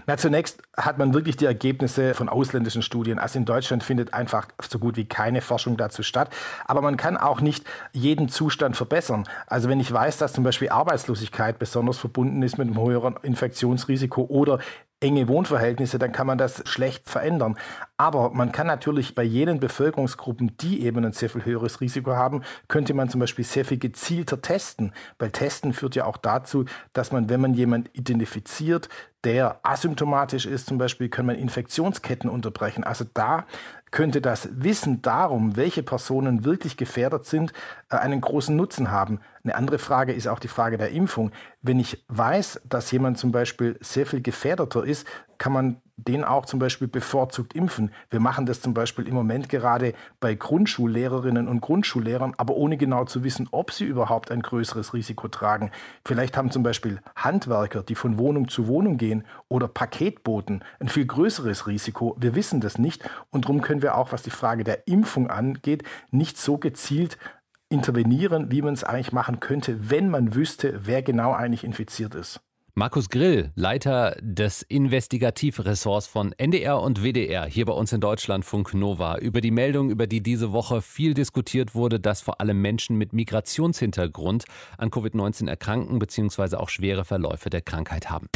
Na, 0.05 0.17
zunächst 0.17 0.61
hat 0.77 0.97
man 0.97 1.13
wirklich 1.13 1.35
die 1.35 1.45
Ergebnisse 1.45 2.13
von 2.13 2.29
ausländischen 2.29 2.81
Studien. 2.81 3.19
Also 3.19 3.37
in 3.37 3.45
Deutschland 3.45 3.83
findet 3.83 4.13
einfach 4.13 4.47
so 4.61 4.79
gut 4.79 4.95
wie 4.95 5.05
keine 5.05 5.41
Forschung 5.41 5.75
dazu 5.75 6.03
statt. 6.03 6.29
Aber 6.65 6.81
man 6.81 6.95
kann 6.97 7.17
auch 7.17 7.41
nicht 7.41 7.65
jeden 7.91 8.29
Zustand 8.29 8.77
verbessern. 8.77 9.25
Also 9.45 9.69
wenn 9.69 9.79
ich 9.79 9.91
weiß, 9.91 10.17
dass 10.17 10.33
zum 10.33 10.43
Beispiel 10.43 10.69
Arbeitslosigkeit 10.69 11.59
besonders 11.59 11.97
verbunden 11.97 12.41
ist 12.43 12.57
mit 12.57 12.67
einem 12.67 12.81
höheren 12.81 13.17
Infektionsrisiko 13.21 14.23
oder 14.29 14.59
enge 14.99 15.27
Wohnverhältnisse, 15.27 15.99
dann 15.99 16.11
kann 16.11 16.25
man 16.25 16.37
das 16.37 16.63
schlecht 16.65 17.07
verändern. 17.09 17.57
Aber 17.97 18.31
man 18.31 18.51
kann 18.51 18.67
natürlich 18.67 19.13
bei 19.13 19.23
jenen 19.23 19.59
Bevölkerungsgruppen, 19.59 20.57
die 20.57 20.83
eben 20.83 21.05
ein 21.05 21.13
sehr 21.13 21.29
viel 21.29 21.45
höheres 21.45 21.81
Risiko 21.81 22.15
haben, 22.15 22.43
könnte 22.67 22.93
man 22.93 23.09
zum 23.09 23.19
Beispiel 23.19 23.45
sehr 23.45 23.65
viel 23.65 23.77
gezielter 23.77 24.41
testen. 24.41 24.93
Weil 25.19 25.31
Testen 25.31 25.73
führt 25.73 25.95
ja 25.95 26.05
auch 26.05 26.17
dazu, 26.17 26.65
dass 26.93 27.11
man, 27.11 27.29
wenn 27.29 27.41
man 27.41 27.53
jemanden 27.53 27.89
identifiziert, 27.93 28.89
der 29.23 29.59
asymptomatisch 29.63 30.45
ist, 30.45 30.67
zum 30.67 30.77
Beispiel, 30.77 31.09
kann 31.09 31.25
man 31.25 31.35
Infektionsketten 31.35 32.29
unterbrechen. 32.29 32.83
Also 32.83 33.05
da 33.13 33.45
könnte 33.91 34.21
das 34.21 34.49
Wissen 34.51 35.01
darum, 35.01 35.55
welche 35.55 35.83
Personen 35.83 36.45
wirklich 36.45 36.77
gefährdet 36.77 37.25
sind, 37.25 37.53
äh, 37.89 37.97
einen 37.97 38.21
großen 38.21 38.55
Nutzen 38.55 38.91
haben. 38.91 39.19
Eine 39.43 39.55
andere 39.55 39.79
Frage 39.79 40.13
ist 40.13 40.27
auch 40.27 40.39
die 40.39 40.47
Frage 40.47 40.77
der 40.77 40.91
Impfung. 40.91 41.31
Wenn 41.61 41.79
ich 41.79 42.05
weiß, 42.07 42.61
dass 42.65 42.91
jemand 42.91 43.17
zum 43.17 43.31
Beispiel 43.31 43.77
sehr 43.81 44.05
viel 44.05 44.21
gefährdeter 44.21 44.83
ist, 44.83 45.07
kann 45.37 45.53
man 45.53 45.81
den 45.97 46.23
auch 46.23 46.45
zum 46.45 46.59
Beispiel 46.59 46.87
bevorzugt 46.87 47.53
impfen. 47.53 47.91
Wir 48.09 48.19
machen 48.19 48.45
das 48.45 48.61
zum 48.61 48.73
Beispiel 48.73 49.07
im 49.07 49.15
Moment 49.15 49.49
gerade 49.49 49.93
bei 50.19 50.35
Grundschullehrerinnen 50.35 51.47
und 51.47 51.61
Grundschullehrern, 51.61 52.33
aber 52.37 52.55
ohne 52.55 52.77
genau 52.77 53.05
zu 53.05 53.23
wissen, 53.23 53.47
ob 53.51 53.71
sie 53.71 53.85
überhaupt 53.85 54.31
ein 54.31 54.41
größeres 54.41 54.93
Risiko 54.93 55.27
tragen. 55.27 55.71
Vielleicht 56.05 56.37
haben 56.37 56.51
zum 56.51 56.61
Beispiel 56.61 57.01
Handwerker, 57.15 57.81
die 57.81 57.95
von 57.95 58.19
Wohnung 58.19 58.47
zu 58.47 58.67
Wohnung 58.67 58.97
gehen 58.97 59.25
oder 59.49 59.67
Paketboten 59.67 60.63
ein 60.79 60.87
viel 60.87 61.05
größeres 61.05 61.65
Risiko. 61.65 62.15
Wir 62.19 62.35
wissen 62.35 62.61
das 62.61 62.77
nicht 62.77 63.09
und 63.31 63.45
darum 63.45 63.61
können 63.61 63.81
wir 63.81 63.97
auch, 63.97 64.11
was 64.11 64.21
die 64.21 64.29
Frage 64.29 64.63
der 64.63 64.87
Impfung 64.87 65.29
angeht, 65.29 65.83
nicht 66.11 66.37
so 66.37 66.57
gezielt 66.57 67.17
intervenieren, 67.69 68.51
wie 68.51 68.61
man 68.61 68.73
es 68.73 68.83
eigentlich 68.83 69.11
machen 69.11 69.39
könnte, 69.39 69.89
wenn 69.89 70.09
man 70.09 70.35
wüsste, 70.35 70.81
wer 70.85 71.01
genau 71.01 71.33
eigentlich 71.33 71.63
infiziert 71.63 72.15
ist. 72.15 72.39
Markus 72.77 73.09
Grill, 73.09 73.51
Leiter 73.55 74.15
des 74.21 74.61
Investigativressorts 74.61 76.05
von 76.05 76.31
NDR 76.33 76.79
und 76.79 77.03
WDR 77.03 77.47
hier 77.47 77.65
bei 77.65 77.73
uns 77.73 77.91
in 77.91 77.99
Deutschlandfunk 78.01 78.75
Nova, 78.75 79.17
über 79.17 79.41
die 79.41 79.49
Meldung, 79.49 79.89
über 79.89 80.05
die 80.05 80.21
diese 80.21 80.51
Woche 80.51 80.83
viel 80.83 81.15
diskutiert 81.15 81.73
wurde, 81.73 81.99
dass 81.99 82.21
vor 82.21 82.39
allem 82.39 82.61
Menschen 82.61 82.95
mit 82.95 83.13
Migrationshintergrund 83.13 84.45
an 84.77 84.91
Covid-19 84.91 85.49
erkranken 85.49 85.97
bzw. 85.97 86.57
auch 86.57 86.69
schwere 86.69 87.03
Verläufe 87.03 87.49
der 87.49 87.63
Krankheit 87.63 88.11
haben. 88.11 88.27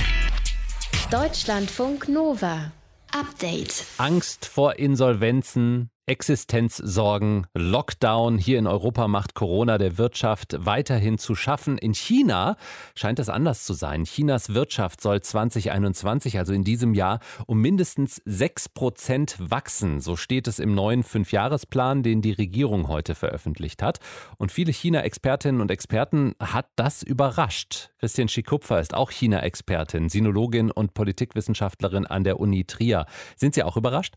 Deutschlandfunk 1.12 2.10
Nova. 2.10 2.72
Update. 3.12 3.86
Angst 4.00 4.46
vor 4.46 4.80
Insolvenzen, 4.80 5.92
Existenzsorgen, 6.08 7.48
Lockdown. 7.54 8.38
Hier 8.38 8.60
in 8.60 8.68
Europa 8.68 9.08
macht 9.08 9.36
Corona 9.36 9.78
der 9.78 9.98
Wirtschaft 9.98 10.56
weiterhin 10.60 11.18
zu 11.18 11.36
schaffen. 11.36 11.78
In 11.78 11.94
China 11.94 12.58
scheint 12.96 13.20
das 13.20 13.30
anders 13.30 13.64
zu 13.66 13.74
sein. 13.74 14.04
Chinas 14.04 14.54
Wirtschaft 14.54 15.00
soll 15.00 15.22
2021, 15.22 16.40
also 16.40 16.54
in 16.54 16.64
diesem 16.64 16.94
Jahr, 16.94 17.20
um 17.46 17.62
mindestens 17.62 18.22
6 18.26 18.70
Prozent 18.70 19.38
wachsen. 19.40 20.02
So 20.02 20.16
steht 20.16 20.48
es 20.48 20.60
im 20.60 20.74
neuen 20.74 21.04
Fünfjahresplan, 21.04 22.04
den 22.04 22.22
die 22.22 22.34
Regierung 22.34 22.88
heute 22.88 23.14
veröffentlicht 23.14 23.84
hat. 23.84 24.00
Und 24.38 24.52
viele 24.52 24.72
China-Expertinnen 24.72 25.62
und 25.62 25.70
Experten 25.70 26.34
hat 26.40 26.68
das 26.76 27.04
überrascht. 27.04 27.92
Christian 28.00 28.28
Schikupfer 28.28 28.80
ist 28.80 28.96
auch 28.96 29.12
China-Expertin, 29.12 30.10
Sinologin 30.10 30.72
und 30.72 30.96
Politikwissenschaftlerin 30.96 32.08
an 32.08 32.24
der 32.24 32.40
Uni 32.40 32.66
Trier. 32.66 33.06
Sind 33.36 33.54
Sie 33.54 33.64
auch 33.64 33.78
überrascht? 33.78 34.16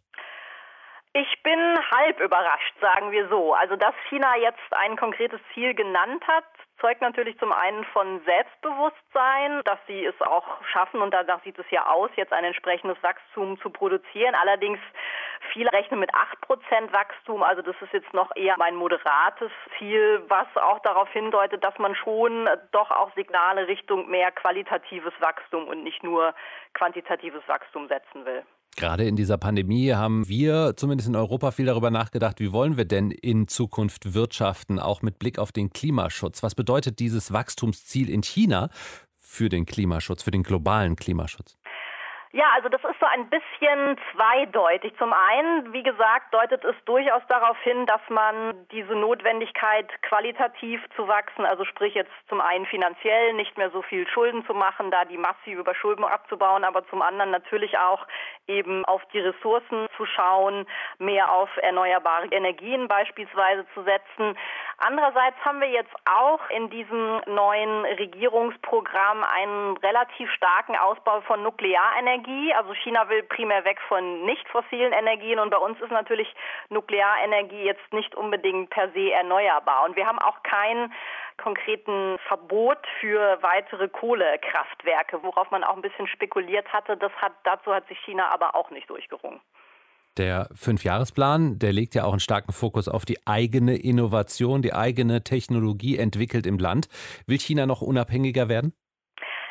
Ich 1.17 1.43
bin 1.45 1.74
halb 1.91 2.21
überrascht, 2.21 2.75
sagen 2.81 3.11
wir 3.11 3.29
so. 3.29 3.55
Also, 3.55 3.77
dass 3.77 3.95
China 4.09 4.37
jetzt 4.37 4.73
ein 4.73 4.97
konkretes 4.97 5.41
Ziel 5.53 5.75
genannt 5.75 6.27
hat, 6.27 6.45
zeugt 6.81 7.01
natürlich 7.01 7.39
zum 7.39 7.53
einen 7.53 7.85
von 7.85 8.21
Selbstbewusstsein, 8.25 9.63
dass 9.65 9.79
sie 9.87 10.05
es 10.05 10.21
auch 10.21 10.63
schaffen, 10.73 11.01
und 11.01 11.13
danach 11.13 11.43
sieht 11.43 11.59
es 11.59 11.71
ja 11.71 11.87
aus, 11.87 12.11
jetzt 12.17 12.33
ein 12.33 12.45
entsprechendes 12.45 13.03
Wachstum 13.03 13.59
zu 13.61 13.71
produzieren. 13.71 14.35
Allerdings 14.35 14.79
viele 15.53 15.73
rechnen 15.73 16.01
mit 16.01 16.11
8% 16.13 16.93
Wachstum, 16.93 17.43
also 17.43 17.63
das 17.63 17.77
ist 17.81 17.93
jetzt 17.93 18.13
noch 18.13 18.35
eher 18.37 18.61
ein 18.61 18.75
moderates 18.75 19.51
Ziel, 19.79 20.23
was 20.29 20.47
auch 20.57 20.81
darauf 20.81 21.09
hindeutet, 21.11 21.65
dass 21.65 21.79
man 21.79 21.95
schon 21.95 22.49
doch 22.73 22.91
auch 22.91 23.15
Signale 23.15 23.67
Richtung 23.69 24.11
mehr 24.11 24.31
qualitatives 24.33 25.15
Wachstum 25.21 25.69
und 25.69 25.85
nicht 25.85 26.03
nur 26.03 26.35
quantitatives 26.75 27.47
Wachstum 27.47 27.89
setzen 27.89 28.27
will. 28.27 28.45
Gerade 28.77 29.05
in 29.05 29.17
dieser 29.17 29.39
Pandemie 29.39 29.93
haben 29.93 30.29
wir 30.29 30.75
zumindest 30.77 31.09
in 31.09 31.17
Europa 31.17 31.53
viel 31.53 31.67
darüber 31.67 31.91
nachgedacht, 31.91 32.41
wie 32.41 32.53
wollen 32.53 32.77
wir 32.77 32.85
denn 32.85 33.11
in 33.11 33.49
Zukunft 33.49 34.15
wirtschaften, 34.15 34.79
auch 34.79 35.03
mit 35.03 35.19
Blick 35.19 35.39
auf 35.39 35.53
den 35.53 35.71
Klimaschutz. 35.71 36.43
Was 36.43 36.55
bedeutet 36.55 36.99
dieses 36.99 37.33
Wachstumsziel 37.33 38.11
in 38.11 38.23
China 38.23 38.71
für 39.21 39.49
den 39.49 39.67
Klimaschutz, 39.67 40.23
für 40.23 40.31
den 40.31 40.43
globalen 40.43 40.97
Klimaschutz? 40.97 41.57
Ja, 42.35 42.47
also 42.57 42.69
das 42.69 42.83
ist 42.83 42.99
so 42.99 43.07
ein 43.07 43.31
bisschen 43.31 43.97
zweideutig. 44.13 44.93
Zum 44.99 45.13
einen, 45.13 45.73
wie 45.73 45.85
gesagt, 45.85 46.35
deutet 46.35 46.65
es 46.65 46.75
durchaus 46.85 47.23
darauf 47.29 47.57
hin, 47.61 47.87
dass 47.87 48.01
man 48.09 48.67
diese 48.73 48.97
Notwendigkeit 48.97 49.87
qualitativ 50.03 50.81
zu 50.97 51.07
wachsen, 51.07 51.45
also 51.45 51.65
sprich 51.65 51.95
jetzt 51.95 52.11
zum 52.29 52.41
einen 52.41 52.67
finanziell 52.67 53.35
nicht 53.35 53.57
mehr 53.57 53.71
so 53.71 53.83
viel 53.83 54.09
Schulden 54.09 54.45
zu 54.47 54.53
machen, 54.53 54.91
da 54.91 55.05
die 55.05 55.17
massive 55.17 55.61
Überschuldung 55.61 56.07
abzubauen, 56.07 56.65
aber 56.65 56.85
zum 56.89 57.03
anderen 57.03 57.31
natürlich 57.31 57.79
auch 57.79 58.05
eben 58.47 58.85
auf 58.85 59.03
die 59.13 59.21
Ressourcen 59.21 59.89
zu 59.97 60.05
schauen, 60.07 60.67
mehr 60.99 61.33
auf 61.33 61.49
erneuerbare 61.59 62.27
Energien 62.27 62.89
beispielsweise 62.89 63.67
zu 63.75 63.83
setzen. 63.83 64.37
Andererseits 64.79 65.37
haben 65.45 65.61
wir 65.61 65.69
jetzt 65.69 65.95
auch 66.11 66.41
in 66.51 66.69
diesem 66.71 67.21
neuen 67.27 67.85
Regierungsprogramm 67.85 69.25
einen 69.25 69.77
relativ 69.79 70.31
starken 70.33 70.77
Ausbau 70.77 71.21
von 71.23 71.43
Nuklearenergie. 71.43 72.53
Also 72.55 72.75
China 72.75 73.09
will 73.09 73.23
primär 73.23 73.65
weg 73.65 73.81
von 73.89 74.25
nicht 74.25 74.49
fossilen 74.49 74.93
Energien 74.93 75.39
und 75.39 75.51
bei 75.51 75.59
uns 75.59 75.81
ist 75.81 75.93
natürlich 75.93 76.33
Nuklearenergie 76.69 77.65
jetzt 77.65 77.93
nicht 77.93 78.15
unbedingt 78.15 78.71
per 78.71 78.91
se 78.91 79.13
erneuerbar. 79.13 79.85
Und 79.85 79.97
wir 79.97 80.07
haben 80.07 80.19
auch 80.19 80.43
kein 80.43 80.93
konkreten 81.37 82.19
Verbot 82.29 82.79
für 83.01 83.39
weitere 83.43 83.89
Kohlekraftwerke, 83.89 85.23
worauf 85.23 85.51
man 85.51 85.65
auch 85.65 85.77
ein 85.77 85.83
bisschen 85.83 86.07
spekuliert 86.07 86.73
hatte. 86.73 86.97
Das 86.97 87.13
hat, 87.13 87.33
dazu 87.45 87.73
hat 87.73 87.87
sich 87.89 87.99
China 88.05 88.29
aber 88.33 88.55
auch 88.55 88.71
nicht 88.71 88.89
durchgerungen. 88.89 89.41
Der 90.17 90.49
Fünfjahresplan, 90.55 91.59
der 91.59 91.73
legt 91.73 91.97
ja 91.97 92.05
auch 92.05 92.13
einen 92.13 92.21
starken 92.21 92.53
Fokus 92.53 92.89
auf 92.89 93.05
die 93.05 93.19
eigene 93.27 93.77
Innovation, 93.77 94.63
die 94.63 94.73
eigene 94.73 95.25
Technologie 95.25 95.99
entwickelt 95.99 96.47
im 96.47 96.59
Land. 96.59 96.87
Will 97.27 97.39
China 97.39 97.67
noch 97.67 97.83
unabhängiger 97.83 98.49
werden? 98.49 98.73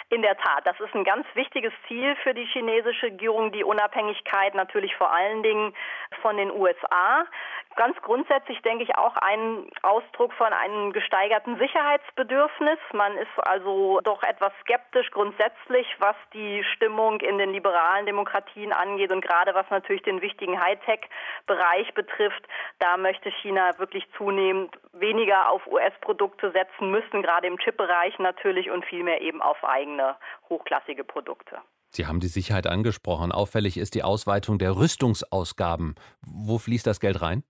In 0.10 0.22
der 0.22 0.38
Tat, 0.38 0.66
das 0.66 0.80
ist 0.80 0.94
ein 0.94 1.04
ganz 1.04 1.26
wichtiges 1.34 1.74
Ziel 1.88 2.16
für 2.22 2.34
die 2.34 2.46
chinesische 2.46 3.08
Regierung, 3.08 3.52
die 3.52 3.64
Unabhängigkeit 3.64 4.54
natürlich 4.54 4.96
vor 4.96 5.12
allen 5.12 5.42
Dingen 5.42 5.74
von 6.22 6.38
den 6.38 6.52
USA. 6.52 7.26
Ganz 7.76 8.00
grundsätzlich 8.02 8.62
denke 8.62 8.84
ich 8.84 8.96
auch 8.96 9.16
ein 9.18 9.68
Ausdruck 9.82 10.32
von 10.34 10.54
einem 10.54 10.94
gesteigerten 10.94 11.58
Sicherheitsbedürfnis. 11.58 12.78
Man 12.94 13.18
ist 13.18 13.32
also 13.38 14.00
doch 14.04 14.22
etwas 14.22 14.54
skeptisch 14.62 15.10
grundsätzlich, 15.10 15.88
was 15.98 16.16
die 16.34 16.64
Stimmung 16.76 17.20
in 17.22 17.40
den 17.40 17.52
liberalen 17.52 18.06
Demokratien 18.06 18.74
angeht 18.74 19.12
und 19.12 19.22
gerade 19.22 19.56
was 19.56 19.68
natürlich 19.72 20.04
den 20.04 20.22
wichtigen 20.22 20.62
Hightech-Bereich 20.62 21.94
betrifft. 21.96 22.48
Da 22.78 22.98
möchte 22.98 23.32
China 23.42 23.72
wirklich 23.80 24.08
zunehmend 24.18 24.78
weniger 24.92 25.50
auf 25.50 25.66
US-Produkte 25.66 26.52
setzen 26.52 26.92
müssen, 26.92 27.24
gerade 27.24 27.48
im 27.48 27.58
Chip-Bereich 27.58 28.20
natürlich 28.20 28.70
und 28.70 28.86
vielmehr 28.86 29.22
eben 29.22 29.42
auf 29.42 29.64
eigene 29.64 30.16
hochklassige 30.48 31.04
Produkte. 31.04 31.58
Sie 31.90 32.08
haben 32.08 32.20
die 32.20 32.28
Sicherheit 32.28 32.68
angesprochen. 32.68 33.32
Auffällig 33.32 33.78
ist 33.78 33.96
die 33.96 34.04
Ausweitung 34.04 34.58
der 34.58 34.76
Rüstungsausgaben. 34.76 35.96
Wo 36.22 36.58
fließt 36.58 36.88
das 36.88 37.00
Geld 37.00 37.22
rein? 37.22 37.44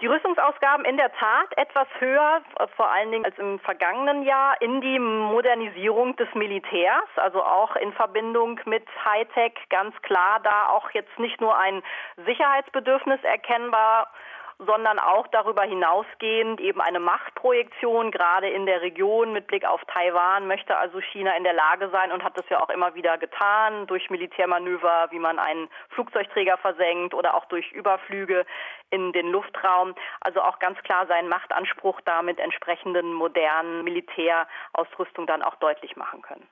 Die 0.00 0.06
Rüstungsausgaben 0.06 0.84
in 0.84 0.96
der 0.96 1.12
Tat 1.12 1.58
etwas 1.58 1.88
höher, 1.98 2.40
vor 2.76 2.88
allen 2.88 3.10
Dingen 3.10 3.24
als 3.24 3.36
im 3.36 3.58
vergangenen 3.58 4.22
Jahr, 4.22 4.54
in 4.62 4.80
die 4.80 5.00
Modernisierung 5.00 6.14
des 6.14 6.32
Militärs, 6.34 7.08
also 7.16 7.42
auch 7.42 7.74
in 7.74 7.92
Verbindung 7.92 8.60
mit 8.64 8.86
Hightech. 9.04 9.54
Ganz 9.70 10.00
klar 10.02 10.38
da 10.44 10.68
auch 10.68 10.92
jetzt 10.92 11.18
nicht 11.18 11.40
nur 11.40 11.58
ein 11.58 11.82
Sicherheitsbedürfnis 12.26 13.18
erkennbar, 13.24 14.12
sondern 14.58 14.98
auch 14.98 15.28
darüber 15.28 15.62
hinausgehend 15.62 16.60
eben 16.60 16.80
eine 16.80 16.98
Machtprojektion, 16.98 18.10
gerade 18.10 18.48
in 18.48 18.66
der 18.66 18.82
Region 18.82 19.32
mit 19.32 19.46
Blick 19.46 19.64
auf 19.64 19.80
Taiwan, 19.86 20.48
möchte 20.48 20.76
also 20.76 21.00
China 21.00 21.36
in 21.36 21.44
der 21.44 21.52
Lage 21.52 21.90
sein 21.90 22.10
und 22.10 22.24
hat 22.24 22.36
das 22.36 22.44
ja 22.48 22.60
auch 22.60 22.68
immer 22.70 22.94
wieder 22.94 23.18
getan, 23.18 23.86
durch 23.86 24.10
Militärmanöver, 24.10 25.08
wie 25.10 25.20
man 25.20 25.38
einen 25.38 25.68
Flugzeugträger 25.90 26.58
versenkt 26.58 27.14
oder 27.14 27.34
auch 27.34 27.44
durch 27.46 27.70
Überflüge 27.70 28.44
in 28.90 29.12
den 29.12 29.30
Luftraum. 29.30 29.94
Also 30.20 30.40
auch 30.42 30.58
ganz 30.58 30.78
klar 30.82 31.06
seinen 31.06 31.28
Machtanspruch 31.28 32.00
damit 32.00 32.40
entsprechenden 32.40 33.12
modernen 33.12 33.84
Militärausrüstung 33.84 35.26
dann 35.28 35.42
auch 35.42 35.54
deutlich 35.56 35.94
machen 35.96 36.22
können. 36.22 36.48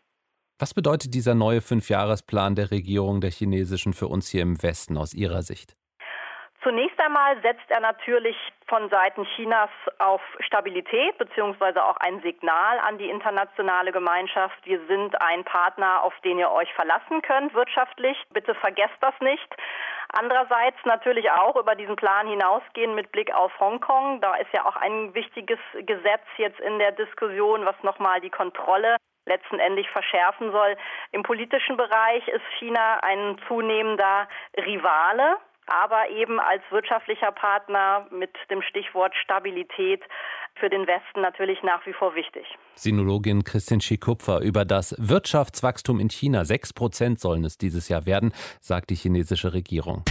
Was 0.58 0.72
bedeutet 0.72 1.12
dieser 1.12 1.34
neue 1.34 1.60
Fünfjahresplan 1.60 2.54
der 2.54 2.70
Regierung 2.70 3.20
der 3.20 3.30
chinesischen 3.30 3.92
für 3.92 4.06
uns 4.06 4.28
hier 4.28 4.42
im 4.42 4.62
Westen 4.62 4.96
aus 4.96 5.12
Ihrer 5.12 5.42
Sicht? 5.42 5.76
Zunächst 6.62 6.98
einmal 7.00 7.40
setzt 7.42 7.70
er 7.70 7.80
natürlich 7.80 8.36
von 8.66 8.88
Seiten 8.88 9.24
Chinas 9.36 9.70
auf 9.98 10.20
Stabilität 10.40 11.16
beziehungsweise 11.18 11.84
auch 11.84 11.96
ein 11.98 12.20
Signal 12.22 12.78
an 12.80 12.98
die 12.98 13.08
internationale 13.08 13.92
Gemeinschaft. 13.92 14.58
Wir 14.64 14.80
sind 14.86 15.20
ein 15.20 15.44
Partner, 15.44 16.02
auf 16.02 16.14
den 16.24 16.38
ihr 16.38 16.50
euch 16.50 16.72
verlassen 16.74 17.22
könnt 17.22 17.54
wirtschaftlich. 17.54 18.16
Bitte 18.32 18.54
vergesst 18.54 18.96
das 19.00 19.14
nicht. 19.20 19.56
Andererseits 20.12 20.78
natürlich 20.84 21.30
auch 21.30 21.56
über 21.56 21.74
diesen 21.74 21.96
Plan 21.96 22.26
hinausgehen 22.26 22.94
mit 22.94 23.12
Blick 23.12 23.32
auf 23.34 23.52
Hongkong. 23.60 24.20
Da 24.20 24.34
ist 24.36 24.52
ja 24.52 24.64
auch 24.64 24.76
ein 24.76 25.14
wichtiges 25.14 25.58
Gesetz 25.74 26.24
jetzt 26.38 26.60
in 26.60 26.78
der 26.78 26.92
Diskussion, 26.92 27.64
was 27.64 27.76
nochmal 27.82 28.20
die 28.20 28.30
Kontrolle 28.30 28.96
letztendlich 29.26 29.90
verschärfen 29.90 30.52
soll. 30.52 30.76
Im 31.12 31.22
politischen 31.22 31.76
Bereich 31.76 32.26
ist 32.28 32.44
China 32.58 33.00
ein 33.02 33.38
zunehmender 33.46 34.28
Rivale 34.56 35.36
aber 35.66 36.08
eben 36.10 36.40
als 36.40 36.62
wirtschaftlicher 36.70 37.32
Partner 37.32 38.06
mit 38.10 38.30
dem 38.50 38.62
Stichwort 38.62 39.14
Stabilität 39.16 40.02
für 40.58 40.70
den 40.70 40.86
Westen 40.86 41.20
natürlich 41.20 41.62
nach 41.62 41.84
wie 41.86 41.92
vor 41.92 42.14
wichtig. 42.14 42.46
Sinologin 42.74 43.44
Christine 43.44 43.80
Schikupfer 43.80 44.40
über 44.40 44.64
das 44.64 44.94
Wirtschaftswachstum 44.98 46.00
in 46.00 46.08
China. 46.08 46.44
Sechs 46.44 46.72
Prozent 46.72 47.20
sollen 47.20 47.44
es 47.44 47.58
dieses 47.58 47.88
Jahr 47.88 48.06
werden, 48.06 48.32
sagt 48.60 48.90
die 48.90 48.94
chinesische 48.94 49.52
Regierung. 49.52 50.04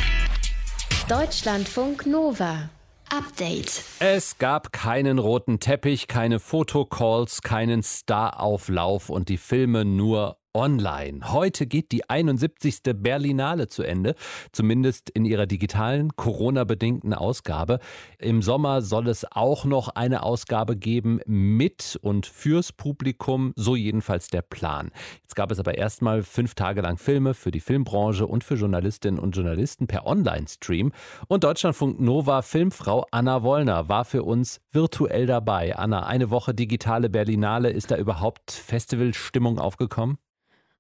Deutschlandfunk 1.09 2.05
Nova. 2.05 2.69
Update. 3.11 3.83
Es 3.99 4.39
gab 4.39 4.71
keinen 4.73 5.19
roten 5.19 5.59
Teppich, 5.59 6.07
keine 6.07 6.39
Fotocalls, 6.39 7.43
keinen 7.43 7.83
Starauflauf 7.83 9.09
und 9.09 9.29
die 9.29 9.37
Filme 9.37 9.85
nur 9.85 10.37
online. 10.55 11.33
Heute 11.33 11.67
geht 11.67 11.91
die 11.91 12.09
71. 12.09 12.81
Berlinale 12.95 13.67
zu 13.67 13.83
Ende, 13.83 14.15
zumindest 14.53 15.09
in 15.09 15.25
ihrer 15.25 15.45
digitalen, 15.45 16.15
Corona-bedingten 16.15 17.13
Ausgabe. 17.13 17.79
Im 18.17 18.41
Sommer 18.41 18.81
soll 18.81 19.09
es 19.09 19.25
auch 19.29 19.65
noch 19.65 19.89
eine 19.89 20.23
Ausgabe 20.23 20.77
geben 20.77 21.19
mit 21.25 21.99
und 22.01 22.25
fürs 22.25 22.71
Publikum, 22.71 23.51
so 23.57 23.75
jedenfalls 23.75 24.29
der 24.29 24.41
Plan. 24.41 24.91
Jetzt 25.21 25.35
gab 25.35 25.51
es 25.51 25.59
aber 25.59 25.77
erstmal 25.77 26.23
fünf 26.23 26.55
Tage 26.55 26.81
lang 26.81 26.97
Filme 26.97 27.33
für 27.33 27.51
die 27.51 27.59
Filmbranche 27.59 28.25
und 28.25 28.43
für 28.45 28.55
Journalistinnen 28.55 29.19
und 29.19 29.35
Journalisten 29.35 29.87
per 29.87 30.07
Online-Stream. 30.07 30.93
Und 31.27 31.43
Deutschlandfunk 31.43 31.99
Nova 31.99 32.41
Filmfrau 32.41 33.05
Anna 33.11 33.43
Wollner 33.43 33.89
war 33.89 34.05
für 34.05 34.23
uns 34.23 34.61
virtuell 34.71 35.25
dabei. 35.25 35.75
Anna, 35.75 36.05
eine 36.05 36.29
Woche 36.29 36.53
digitale 36.53 37.09
Berlinale, 37.09 37.69
ist 37.69 37.91
da 37.91 37.97
überhaupt 37.97 38.51
Festivalstimmung 38.51 39.59
aufgekommen? 39.59 40.17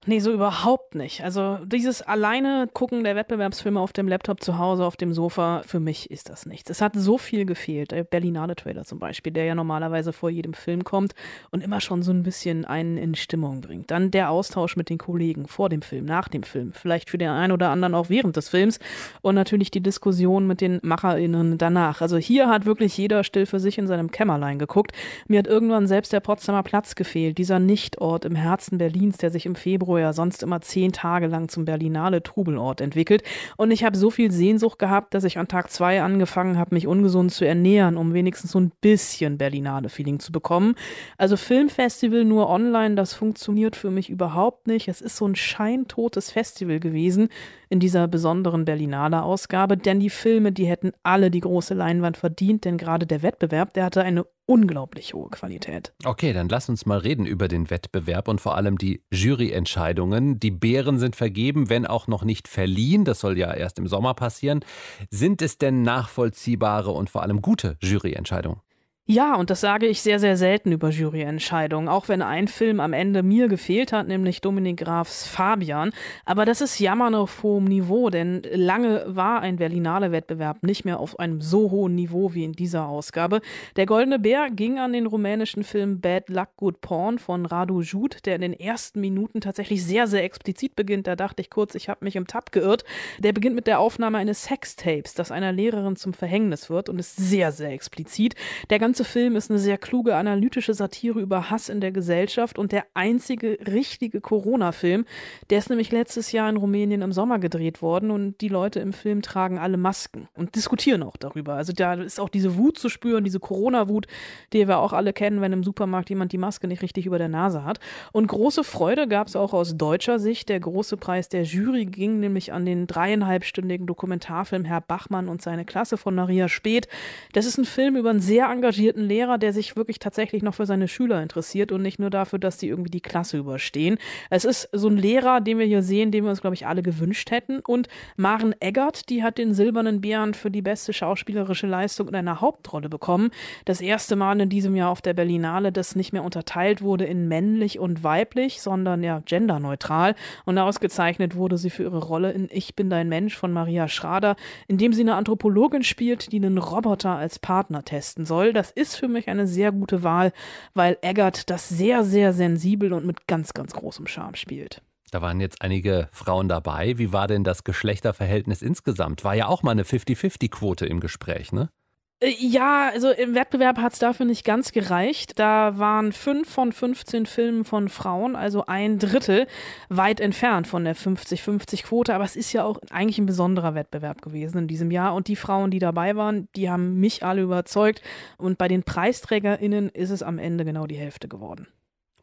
Nee, 0.07 0.19
so 0.19 0.31
überhaupt 0.31 0.93
nicht. 0.93 1.23
Also 1.23 1.57
dieses 1.65 2.03
alleine 2.03 2.67
Gucken 2.71 3.03
der 3.03 3.15
Wettbewerbsfilme 3.15 3.79
auf 3.79 3.91
dem 3.91 4.07
Laptop 4.07 4.43
zu 4.43 4.59
Hause, 4.59 4.85
auf 4.85 4.97
dem 4.97 5.13
Sofa, 5.13 5.63
für 5.65 5.79
mich 5.79 6.11
ist 6.11 6.29
das 6.29 6.45
nichts. 6.45 6.69
Es 6.69 6.79
hat 6.79 6.93
so 6.95 7.17
viel 7.17 7.47
gefehlt. 7.47 7.89
Der 7.89 8.03
Berlinale-Trailer 8.03 8.83
zum 8.83 8.99
Beispiel, 8.99 9.33
der 9.33 9.45
ja 9.45 9.55
normalerweise 9.55 10.13
vor 10.13 10.29
jedem 10.29 10.53
Film 10.53 10.83
kommt 10.83 11.15
und 11.49 11.63
immer 11.63 11.81
schon 11.81 12.03
so 12.03 12.11
ein 12.11 12.21
bisschen 12.21 12.65
einen 12.65 12.97
in 12.97 13.15
Stimmung 13.15 13.61
bringt. 13.61 13.89
Dann 13.89 14.11
der 14.11 14.29
Austausch 14.29 14.75
mit 14.75 14.91
den 14.91 14.99
Kollegen 14.99 15.47
vor 15.47 15.69
dem 15.69 15.81
Film, 15.81 16.05
nach 16.05 16.27
dem 16.27 16.43
Film, 16.43 16.71
vielleicht 16.71 17.09
für 17.09 17.17
den 17.17 17.29
einen 17.29 17.51
oder 17.51 17.71
anderen 17.71 17.95
auch 17.95 18.09
während 18.09 18.35
des 18.35 18.49
Films 18.49 18.77
und 19.23 19.33
natürlich 19.33 19.71
die 19.71 19.81
Diskussion 19.81 20.45
mit 20.45 20.61
den 20.61 20.79
MacherInnen 20.83 21.57
danach. 21.57 22.01
Also 22.01 22.17
hier 22.17 22.47
hat 22.47 22.67
wirklich 22.67 22.95
jeder 22.95 23.23
still 23.23 23.47
für 23.47 23.59
sich 23.59 23.79
in 23.79 23.87
seinem 23.87 24.11
Kämmerlein 24.11 24.59
geguckt. 24.59 24.91
Mir 25.27 25.39
hat 25.39 25.47
irgendwann 25.47 25.87
selbst 25.87 26.13
der 26.13 26.19
Potsdamer 26.19 26.61
Platz 26.61 26.93
gefehlt, 26.93 27.39
dieser 27.39 27.57
Nichtort 27.57 28.23
im 28.23 28.35
Herzen 28.35 28.77
Berlins, 28.77 29.17
der 29.17 29.31
sich 29.31 29.47
im 29.47 29.55
Februar 29.55 29.94
ja 29.99 30.13
sonst 30.13 30.43
immer 30.43 30.61
zehn 30.61 30.91
Tage 30.91 31.27
lang 31.27 31.49
zum 31.49 31.65
Berlinale 31.65 32.23
Trubelort 32.23 32.81
entwickelt. 32.81 33.23
Und 33.57 33.71
ich 33.71 33.83
habe 33.83 33.97
so 33.97 34.09
viel 34.09 34.31
Sehnsucht 34.31 34.79
gehabt, 34.79 35.13
dass 35.13 35.23
ich 35.23 35.37
an 35.37 35.47
Tag 35.47 35.71
zwei 35.71 36.01
angefangen 36.01 36.57
habe, 36.57 36.75
mich 36.75 36.87
ungesund 36.87 37.31
zu 37.31 37.45
ernähren, 37.45 37.97
um 37.97 38.13
wenigstens 38.13 38.51
so 38.51 38.59
ein 38.59 38.71
bisschen 38.81 39.37
Berlinale-Feeling 39.37 40.19
zu 40.19 40.31
bekommen. 40.31 40.75
Also 41.17 41.37
Filmfestival 41.37 42.25
nur 42.25 42.49
online, 42.49 42.95
das 42.95 43.13
funktioniert 43.13 43.75
für 43.75 43.91
mich 43.91 44.09
überhaupt 44.09 44.67
nicht. 44.67 44.87
Es 44.87 45.01
ist 45.01 45.17
so 45.17 45.27
ein 45.27 45.35
scheintotes 45.35 46.31
Festival 46.31 46.79
gewesen 46.79 47.29
in 47.69 47.79
dieser 47.79 48.07
besonderen 48.07 48.65
Berlinale 48.65 49.23
Ausgabe, 49.23 49.77
denn 49.77 49.99
die 49.99 50.09
Filme, 50.09 50.51
die 50.51 50.65
hätten 50.65 50.91
alle 51.03 51.31
die 51.31 51.39
große 51.39 51.73
Leinwand 51.73 52.17
verdient, 52.17 52.65
denn 52.65 52.77
gerade 52.77 53.05
der 53.05 53.23
Wettbewerb, 53.23 53.73
der 53.73 53.85
hatte 53.85 54.03
eine 54.03 54.25
unglaublich 54.45 55.13
hohe 55.13 55.29
Qualität. 55.29 55.93
Okay, 56.05 56.33
dann 56.33 56.49
lass 56.49 56.69
uns 56.69 56.85
mal 56.85 56.99
reden 56.99 57.25
über 57.25 57.47
den 57.47 57.69
Wettbewerb 57.69 58.27
und 58.27 58.41
vor 58.41 58.55
allem 58.55 58.77
die 58.77 59.03
Juryentscheidungen. 59.11 60.39
Die 60.39 60.51
Bären 60.51 60.99
sind 60.99 61.15
vergeben, 61.15 61.69
wenn 61.69 61.85
auch 61.85 62.07
noch 62.07 62.23
nicht 62.23 62.47
verliehen. 62.47 63.05
Das 63.05 63.19
soll 63.19 63.37
ja 63.37 63.53
erst 63.53 63.79
im 63.79 63.87
Sommer 63.87 64.13
passieren. 64.13 64.63
Sind 65.09 65.41
es 65.41 65.57
denn 65.57 65.81
nachvollziehbare 65.81 66.91
und 66.91 67.09
vor 67.09 67.23
allem 67.23 67.41
gute 67.41 67.77
Juryentscheidungen? 67.81 68.61
Ja, 69.07 69.35
und 69.35 69.51
das 69.51 69.61
sage 69.61 69.85
ich 69.85 70.01
sehr, 70.01 70.17
sehr 70.19 70.35
selten 70.35 70.71
über 70.71 70.89
Juryentscheidungen, 70.89 71.87
auch 71.87 72.07
wenn 72.07 72.23
ein 72.23 72.47
Film 72.47 72.79
am 72.79 72.91
Ende 72.91 73.21
mir 73.21 73.47
gefehlt 73.47 73.93
hat, 73.93 74.07
nämlich 74.07 74.41
Dominik 74.41 74.77
Grafs 74.77 75.27
Fabian. 75.27 75.91
Aber 76.25 76.43
das 76.43 76.59
ist 76.59 76.79
Jammern 76.79 77.13
auf 77.13 77.43
hohem 77.43 77.65
Niveau, 77.65 78.09
denn 78.09 78.41
lange 78.51 79.03
war 79.05 79.41
ein 79.41 79.57
Berlinale-Wettbewerb 79.57 80.63
nicht 80.63 80.85
mehr 80.85 80.99
auf 80.99 81.19
einem 81.19 81.39
so 81.39 81.69
hohen 81.69 81.93
Niveau 81.93 82.33
wie 82.33 82.45
in 82.45 82.53
dieser 82.53 82.87
Ausgabe. 82.87 83.41
Der 83.75 83.85
Goldene 83.85 84.17
Bär 84.17 84.49
ging 84.49 84.79
an 84.79 84.91
den 84.91 85.05
rumänischen 85.05 85.63
Film 85.63 86.01
Bad 86.01 86.29
Luck 86.29 86.57
Good 86.57 86.81
Porn 86.81 87.19
von 87.19 87.45
Radu 87.45 87.81
Jud, 87.81 88.25
der 88.25 88.33
in 88.33 88.41
den 88.41 88.59
ersten 88.59 89.01
Minuten 89.01 89.39
tatsächlich 89.39 89.85
sehr, 89.85 90.07
sehr 90.07 90.23
explizit 90.23 90.75
beginnt. 90.75 91.05
Da 91.05 91.15
dachte 91.15 91.43
ich 91.43 91.51
kurz, 91.51 91.75
ich 91.75 91.89
habe 91.89 92.03
mich 92.03 92.15
im 92.15 92.25
Tab 92.25 92.51
geirrt. 92.51 92.83
Der 93.19 93.33
beginnt 93.33 93.55
mit 93.55 93.67
der 93.67 93.77
Aufnahme 93.77 94.17
eines 94.17 94.45
Sextapes, 94.45 95.13
das 95.13 95.29
einer 95.29 95.51
Lehrerin 95.51 95.95
zum 95.95 96.13
Verhängnis 96.13 96.71
wird 96.71 96.89
und 96.89 96.97
ist 96.97 97.17
sehr, 97.17 97.51
sehr 97.51 97.69
explizit. 97.69 98.33
Der 98.71 98.79
ganze 98.79 98.94
ganze 98.95 99.11
Film 99.11 99.35
ist 99.35 99.51
eine 99.51 99.59
sehr 99.59 99.77
kluge 99.77 100.15
analytische 100.15 100.73
Satire 100.73 101.19
über 101.19 101.49
Hass 101.49 101.67
in 101.67 101.81
der 101.81 101.91
Gesellschaft 101.91 102.57
und 102.57 102.71
der 102.71 102.85
einzige 102.93 103.57
richtige 103.67 104.21
Corona-Film. 104.21 105.03
Der 105.49 105.57
ist 105.57 105.69
nämlich 105.69 105.91
letztes 105.91 106.31
Jahr 106.31 106.49
in 106.49 106.55
Rumänien 106.55 107.01
im 107.01 107.11
Sommer 107.11 107.37
gedreht 107.39 107.81
worden 107.81 108.09
und 108.09 108.39
die 108.39 108.47
Leute 108.47 108.79
im 108.79 108.93
Film 108.93 109.21
tragen 109.21 109.59
alle 109.59 109.75
Masken 109.75 110.29
und 110.33 110.55
diskutieren 110.55 111.03
auch 111.03 111.17
darüber. 111.17 111.55
Also 111.55 111.73
da 111.73 111.95
ist 111.95 112.21
auch 112.21 112.29
diese 112.29 112.55
Wut 112.55 112.79
zu 112.79 112.87
spüren, 112.87 113.25
diese 113.25 113.41
Corona-Wut, 113.41 114.07
die 114.53 114.65
wir 114.65 114.77
auch 114.77 114.93
alle 114.93 115.11
kennen, 115.11 115.41
wenn 115.41 115.51
im 115.51 115.65
Supermarkt 115.65 116.09
jemand 116.09 116.31
die 116.31 116.37
Maske 116.37 116.69
nicht 116.69 116.81
richtig 116.81 117.05
über 117.05 117.17
der 117.17 117.27
Nase 117.27 117.65
hat. 117.65 117.81
Und 118.13 118.27
große 118.27 118.63
Freude 118.63 119.09
gab 119.09 119.27
es 119.27 119.35
auch 119.35 119.53
aus 119.53 119.75
deutscher 119.75 120.19
Sicht. 120.19 120.47
Der 120.47 120.61
große 120.61 120.95
Preis 120.95 121.27
der 121.27 121.43
Jury 121.43 121.85
ging 121.85 122.21
nämlich 122.21 122.53
an 122.53 122.65
den 122.65 122.87
dreieinhalbstündigen 122.87 123.87
Dokumentarfilm 123.87 124.63
Herr 124.63 124.79
Bachmann 124.79 125.27
und 125.27 125.41
seine 125.41 125.65
Klasse 125.65 125.97
von 125.97 126.15
Maria 126.15 126.47
Speth. 126.47 126.87
Das 127.33 127.45
ist 127.45 127.57
ein 127.57 127.65
Film 127.65 127.97
über 127.97 128.11
einen 128.11 128.21
sehr 128.21 128.47
engagierten 128.47 128.84
engagierten 128.85 129.03
Lehrer, 129.03 129.37
der 129.37 129.53
sich 129.53 129.75
wirklich 129.75 129.99
tatsächlich 129.99 130.43
noch 130.43 130.53
für 130.53 130.65
seine 130.65 130.87
Schüler 130.87 131.21
interessiert 131.21 131.71
und 131.71 131.81
nicht 131.81 131.99
nur 131.99 132.09
dafür, 132.09 132.39
dass 132.39 132.59
sie 132.59 132.67
irgendwie 132.67 132.91
die 132.91 133.01
Klasse 133.01 133.37
überstehen. 133.37 133.97
Es 134.29 134.45
ist 134.45 134.69
so 134.71 134.87
ein 134.89 134.97
Lehrer, 134.97 135.41
den 135.41 135.57
wir 135.57 135.65
hier 135.65 135.81
sehen, 135.81 136.11
den 136.11 136.23
wir 136.23 136.29
uns, 136.29 136.41
glaube 136.41 136.53
ich, 136.53 136.67
alle 136.67 136.83
gewünscht 136.83 137.31
hätten. 137.31 137.59
Und 137.59 137.87
Maren 138.15 138.53
Eggert, 138.59 139.09
die 139.09 139.23
hat 139.23 139.37
den 139.37 139.53
Silbernen 139.53 140.01
Bären 140.01 140.33
für 140.33 140.51
die 140.51 140.61
beste 140.61 140.93
schauspielerische 140.93 141.67
Leistung 141.67 142.09
in 142.09 142.15
einer 142.15 142.41
Hauptrolle 142.41 142.89
bekommen. 142.89 143.31
Das 143.65 143.81
erste 143.81 144.15
Mal 144.15 144.39
in 144.39 144.49
diesem 144.49 144.75
Jahr 144.75 144.91
auf 144.91 145.01
der 145.01 145.13
Berlinale, 145.13 145.71
das 145.71 145.95
nicht 145.95 146.13
mehr 146.13 146.23
unterteilt 146.23 146.81
wurde 146.81 147.05
in 147.05 147.27
männlich 147.27 147.79
und 147.79 148.03
weiblich, 148.03 148.61
sondern 148.61 149.03
ja 149.03 149.21
genderneutral. 149.25 150.15
Und 150.45 150.59
ausgezeichnet 150.59 151.35
wurde 151.35 151.57
sie 151.57 151.69
für 151.69 151.83
ihre 151.83 152.03
Rolle 152.03 152.31
in 152.31 152.49
Ich 152.51 152.75
bin 152.75 152.89
dein 152.89 153.09
Mensch 153.09 153.35
von 153.35 153.51
Maria 153.51 153.87
Schrader, 153.87 154.35
in 154.67 154.77
dem 154.77 154.93
sie 154.93 155.01
eine 155.01 155.15
Anthropologin 155.15 155.83
spielt, 155.83 156.31
die 156.31 156.37
einen 156.37 156.57
Roboter 156.57 157.15
als 157.15 157.39
Partner 157.39 157.83
testen 157.83 158.25
soll. 158.25 158.53
Das 158.53 158.74
ist 158.75 158.95
für 158.95 159.07
mich 159.07 159.29
eine 159.29 159.47
sehr 159.47 159.71
gute 159.71 160.03
Wahl, 160.03 160.31
weil 160.73 160.97
Eggert 161.01 161.49
das 161.49 161.69
sehr, 161.69 162.03
sehr 162.03 162.33
sensibel 162.33 162.93
und 162.93 163.05
mit 163.05 163.27
ganz, 163.27 163.53
ganz 163.53 163.73
großem 163.73 164.07
Charme 164.07 164.35
spielt. 164.35 164.81
Da 165.11 165.21
waren 165.21 165.39
jetzt 165.39 165.61
einige 165.61 166.09
Frauen 166.11 166.49
dabei. 166.49 166.97
Wie 166.97 167.13
war 167.13 167.27
denn 167.27 167.43
das 167.43 167.63
Geschlechterverhältnis 167.63 168.61
insgesamt? 168.61 169.23
War 169.23 169.35
ja 169.35 169.47
auch 169.47 169.63
mal 169.63 169.71
eine 169.71 169.83
50-50-Quote 169.83 170.85
im 170.85 170.99
Gespräch, 170.99 171.51
ne? 171.51 171.69
Äh, 172.19 172.33
ja, 172.39 172.89
also 172.89 173.11
im 173.11 173.35
Wettbewerb 173.35 173.77
hat 173.77 173.93
es 173.93 173.99
dafür 173.99 174.25
nicht 174.25 174.45
ganz 174.45 174.71
gereicht. 174.71 175.37
Da 175.39 175.77
waren 175.77 176.11
fünf 176.11 176.49
von 176.49 176.71
15 176.71 177.25
Filmen 177.25 177.65
von 177.65 177.89
Frauen, 177.89 178.35
also 178.35 178.65
ein 178.65 178.99
Drittel, 178.99 179.47
weit 179.89 180.19
entfernt 180.19 180.67
von 180.67 180.85
der 180.85 180.95
50-50-Quote. 180.95 182.13
Aber 182.13 182.23
es 182.23 182.35
ist 182.35 182.53
ja 182.53 182.63
auch 182.63 182.79
eigentlich 182.89 183.17
ein 183.17 183.25
besonderer 183.25 183.75
Wettbewerb 183.75 184.21
gewesen 184.21 184.59
in 184.59 184.67
diesem 184.67 184.91
Jahr. 184.91 185.13
Und 185.13 185.27
die 185.27 185.35
Frauen, 185.35 185.71
die 185.71 185.79
dabei 185.79 186.15
waren, 186.15 186.47
die 186.55 186.69
haben 186.69 186.99
mich 186.99 187.23
alle 187.23 187.41
überzeugt. 187.41 188.01
Und 188.37 188.57
bei 188.57 188.67
den 188.67 188.83
PreisträgerInnen 188.83 189.89
ist 189.89 190.09
es 190.09 190.23
am 190.23 190.39
Ende 190.39 190.65
genau 190.65 190.87
die 190.87 190.95
Hälfte 190.97 191.27
geworden. 191.27 191.67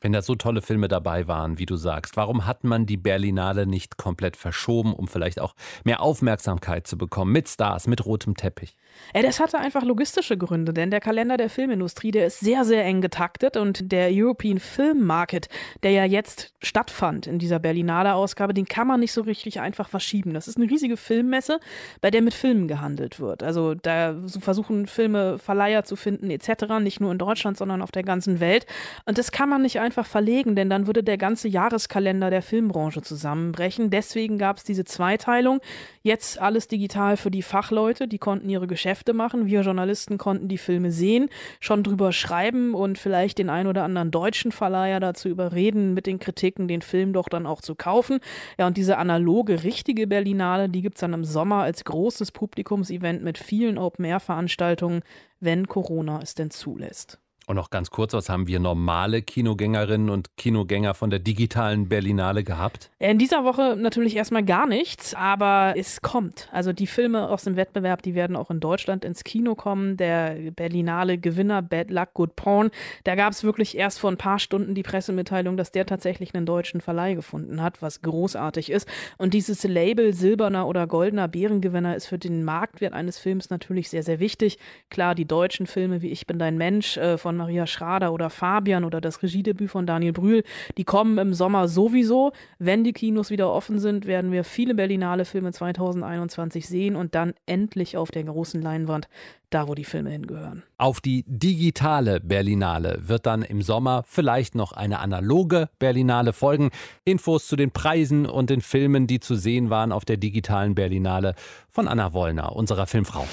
Wenn 0.03 0.13
da 0.13 0.21
so 0.21 0.35
tolle 0.35 0.63
Filme 0.63 0.89
dabei 0.89 1.27
waren, 1.29 1.59
wie 1.59 1.67
du 1.67 1.77
sagst, 1.77 2.17
warum 2.17 2.47
hat 2.47 2.65
man 2.65 2.87
die 2.87 2.97
Berlinale 2.97 3.67
nicht 3.67 3.97
komplett 3.97 4.37
verschoben, 4.37 4.93
um 4.93 5.09
vielleicht 5.09 5.41
auch 5.41 5.55
mehr 5.85 6.03
Aufmerksamkeit 6.03 6.87
zu 6.87 6.99
bekommen 6.99 7.33
mit 7.33 7.49
Stars, 7.49 7.87
mit 7.87 8.05
rotem 8.05 8.37
Teppich? 8.37 8.77
Ja, 9.15 9.23
das 9.23 9.41
hatte 9.41 9.59
einfach 9.59 9.83
logistische 9.83 10.39
Gründe, 10.39 10.73
denn 10.73 10.91
der 10.91 11.01
Kalender 11.01 11.37
der 11.37 11.51
Filmindustrie, 11.51 12.11
der 12.11 12.27
ist 12.27 12.41
sehr, 12.41 12.65
sehr 12.65 12.85
eng 12.85 13.01
getaktet 13.01 13.57
und 13.57 13.93
der 13.93 14.09
European 14.11 14.59
Film 14.59 15.05
Market, 15.05 15.49
der 15.83 15.91
ja 15.91 16.05
jetzt 16.05 16.55
stattfand 16.63 17.27
in 17.27 17.39
dieser 17.39 17.59
Berlinale 17.59 18.15
Ausgabe, 18.15 18.55
den 18.55 18.67
kann 18.67 18.87
man 18.87 19.01
nicht 19.01 19.13
so 19.13 19.23
richtig 19.23 19.61
einfach 19.61 19.89
verschieben. 19.89 20.33
Das 20.33 20.49
ist 20.49 20.57
eine 20.57 20.71
riesige 20.71 20.97
Filmmesse, 20.97 21.61
bei 22.01 22.11
der 22.11 22.23
mit 22.23 22.33
Filmen 22.33 22.69
gehandelt 22.69 23.21
wird. 23.21 23.43
Also 23.43 23.75
da 23.75 24.17
versuchen 24.41 24.87
Filme 24.87 25.39
Verleiher 25.39 25.85
zu 25.85 25.97
finden 25.97 26.31
etc., 26.31 26.81
nicht 26.81 27.01
nur 27.01 27.13
in 27.13 27.19
Deutschland, 27.19 27.59
sondern 27.59 27.83
auf 27.83 27.93
der 27.93 28.03
ganzen 28.03 28.41
Welt. 28.41 28.67
Und 29.05 29.19
das 29.19 29.33
kann 29.33 29.49
man 29.49 29.63
nicht 29.63 29.81
einfach 29.81 29.92
einfach 29.93 30.11
verlegen, 30.11 30.57
denn 30.57 30.71
dann 30.71 30.87
würde 30.87 31.03
der 31.03 31.19
ganze 31.19 31.49
Jahreskalender 31.49 32.31
der 32.31 32.41
Filmbranche 32.41 33.03
zusammenbrechen. 33.03 33.91
Deswegen 33.91 34.39
gab 34.39 34.57
es 34.57 34.65
diese 34.65 34.85
Zweiteilung. 34.85 35.61
Jetzt 36.03 36.41
alles 36.41 36.67
digital 36.67 37.19
für 37.19 37.31
die 37.31 37.43
Fachleute, 37.43 38.09
die 38.09 38.17
konnten 38.17 38.49
ihre 38.49 38.67
Geschäfte 38.67 39.13
machen. 39.13 39.45
Wir 39.45 39.61
Journalisten 39.61 40.17
konnten 40.17 40.49
die 40.49 40.57
Filme 40.57 40.91
sehen, 40.91 41.29
schon 41.61 41.83
drüber 41.83 42.13
schreiben 42.13 42.75
und 42.75 42.97
vielleicht 42.97 43.37
den 43.37 43.51
ein 43.51 43.67
oder 43.67 43.85
anderen 43.85 44.11
deutschen 44.11 44.51
Verleiher 44.51 44.99
dazu 44.99 45.29
überreden, 45.29 45.93
mit 45.93 46.07
den 46.07 46.19
Kritiken 46.19 46.69
den 46.69 46.81
Film 46.81 47.13
doch 47.13 47.29
dann 47.29 47.47
auch 47.47 47.61
zu 47.61 47.75
kaufen. 47.75 48.21
Ja, 48.59 48.67
und 48.67 48.79
diese 48.79 48.97
analoge, 48.97 49.63
richtige 49.63 50.07
Berlinale, 50.07 50.71
die 50.71 50.81
gibt 50.81 50.97
es 50.97 51.01
dann 51.03 51.13
im 51.13 51.25
Sommer 51.25 51.65
als 51.65 51.85
großes 51.85 52.33
Publikumsevent 52.33 53.23
mit 53.23 53.37
vielen 53.37 53.77
Open-Air-Veranstaltungen, 53.77 55.03
wenn 55.41 55.69
Corona 55.69 56.21
es 56.23 56.35
denn 56.35 56.51
zulässt. 56.51 57.22
Und 57.49 57.57
noch 57.57 57.71
ganz 57.71 57.91
kurz, 57.91 58.13
was 58.13 58.29
haben 58.29 58.47
wir 58.47 58.61
normale 58.61 59.21
Kinogängerinnen 59.21 60.11
und 60.11 60.37
Kinogänger 60.37 60.95
von 60.95 61.11
der 61.11 61.19
digitalen 61.19 61.89
Berlinale 61.89 62.45
gehabt? 62.45 62.91
In 63.01 63.19
dieser 63.19 63.43
Woche 63.43 63.77
natürlich 63.77 64.15
erstmal 64.15 64.45
gar 64.45 64.69
nichts, 64.69 65.13
aber 65.15 65.75
es 65.77 66.03
kommt. 66.03 66.49
Also 66.53 66.73
die 66.73 66.87
Filme 66.87 67.29
aus 67.29 67.43
dem 67.43 67.57
Wettbewerb, 67.57 68.03
die 68.03 68.15
werden 68.15 68.37
auch 68.37 68.51
in 68.53 68.61
Deutschland 68.61 69.05
ins 69.05 69.25
Kino 69.25 69.57
kommen. 69.57 69.97
Der 69.97 70.53
Berlinale 70.53 71.19
Gewinner 71.19 71.63
Bad 71.63 71.91
Luck 71.91 72.15
Good 72.15 72.37
Porn, 72.37 72.71
da 73.03 73.17
gab 73.17 73.33
es 73.33 73.43
wirklich 73.43 73.77
erst 73.77 73.99
vor 73.99 74.13
ein 74.13 74.19
paar 74.19 74.39
Stunden 74.39 74.77
die 74.77 74.85
Pressemitteilung, 74.85 75.57
dass 75.57 75.73
der 75.73 75.85
tatsächlich 75.85 76.35
einen 76.35 76.47
deutschen 76.47 76.81
Verleih 76.81 77.15
gefunden 77.15 77.61
hat, 77.61 77.83
was 77.83 78.03
großartig 78.03 78.71
ist. 78.71 78.87
Und 79.19 79.35
dieses 79.35 79.65
Label 79.65 80.15
silberner 80.15 80.69
oder 80.69 80.87
goldener 80.87 81.27
Bärengewinner 81.27 81.97
ist 81.97 82.07
für 82.07 82.19
den 82.19 82.45
Marktwert 82.45 82.93
eines 82.93 83.19
Films 83.19 83.51
natürlich 83.51 83.91
sehr, 83.91 84.05
sehr 84.05 84.21
wichtig. 84.21 84.59
Klar, 84.91 85.17
die 85.17 85.27
deutschen 85.27 85.67
Filme 85.67 86.03
wie 86.03 86.11
Ich 86.11 86.29
bin 86.29 86.39
dein 86.39 86.57
Mensch 86.57 86.97
äh, 86.97 87.19
von 87.19 87.32
von 87.33 87.39
Maria 87.39 87.67
Schrader 87.67 88.13
oder 88.13 88.29
Fabian 88.29 88.85
oder 88.85 89.01
das 89.01 89.23
Regiedebüt 89.23 89.71
von 89.71 89.87
Daniel 89.87 90.13
Brühl, 90.13 90.45
die 90.77 90.85
kommen 90.85 91.17
im 91.19 91.33
Sommer 91.33 91.67
sowieso. 91.67 92.33
Wenn 92.59 92.85
die 92.85 92.93
Kinos 92.93 93.31
wieder 93.31 93.51
offen 93.51 93.79
sind, 93.79 94.07
werden 94.07 94.33
wir 94.33 94.45
viele 94.45 94.75
Berlinale 94.75 95.25
Filme 95.25 95.51
2021 95.53 96.69
sehen 96.69 96.95
und 96.95 97.15
dann 97.15 97.33
endlich 97.47 97.97
auf 97.97 98.11
der 98.11 98.25
großen 98.25 98.61
Leinwand, 98.61 99.09
da 99.49 99.67
wo 99.67 99.75
die 99.75 99.85
Filme 99.85 100.11
hingehören. 100.11 100.63
Auf 100.77 101.01
die 101.01 101.25
digitale 101.27 102.21
Berlinale 102.21 103.01
wird 103.07 103.25
dann 103.25 103.43
im 103.43 103.63
Sommer 103.63 104.05
vielleicht 104.07 104.55
noch 104.55 104.73
eine 104.73 104.99
analoge 104.99 105.71
Berlinale 105.79 106.35
folgen. 106.35 106.71
Infos 107.05 107.47
zu 107.47 107.57
den 107.57 107.71
Preisen 107.71 108.27
und 108.27 108.51
den 108.51 108.61
Filmen, 108.61 109.07
die 109.07 109.21
zu 109.21 109.37
sehen 109.37 109.71
waren 109.71 109.93
auf 109.93 110.05
der 110.05 110.19
digitalen 110.19 110.75
Berlinale 110.75 111.35
von 111.71 111.89
Anna 111.89 112.13
Wollner, 112.13 112.55
unserer 112.55 112.87
Filmfrau. 112.87 113.27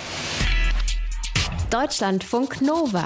Deutschlandfunk 1.69 2.61
Nova. 2.61 3.05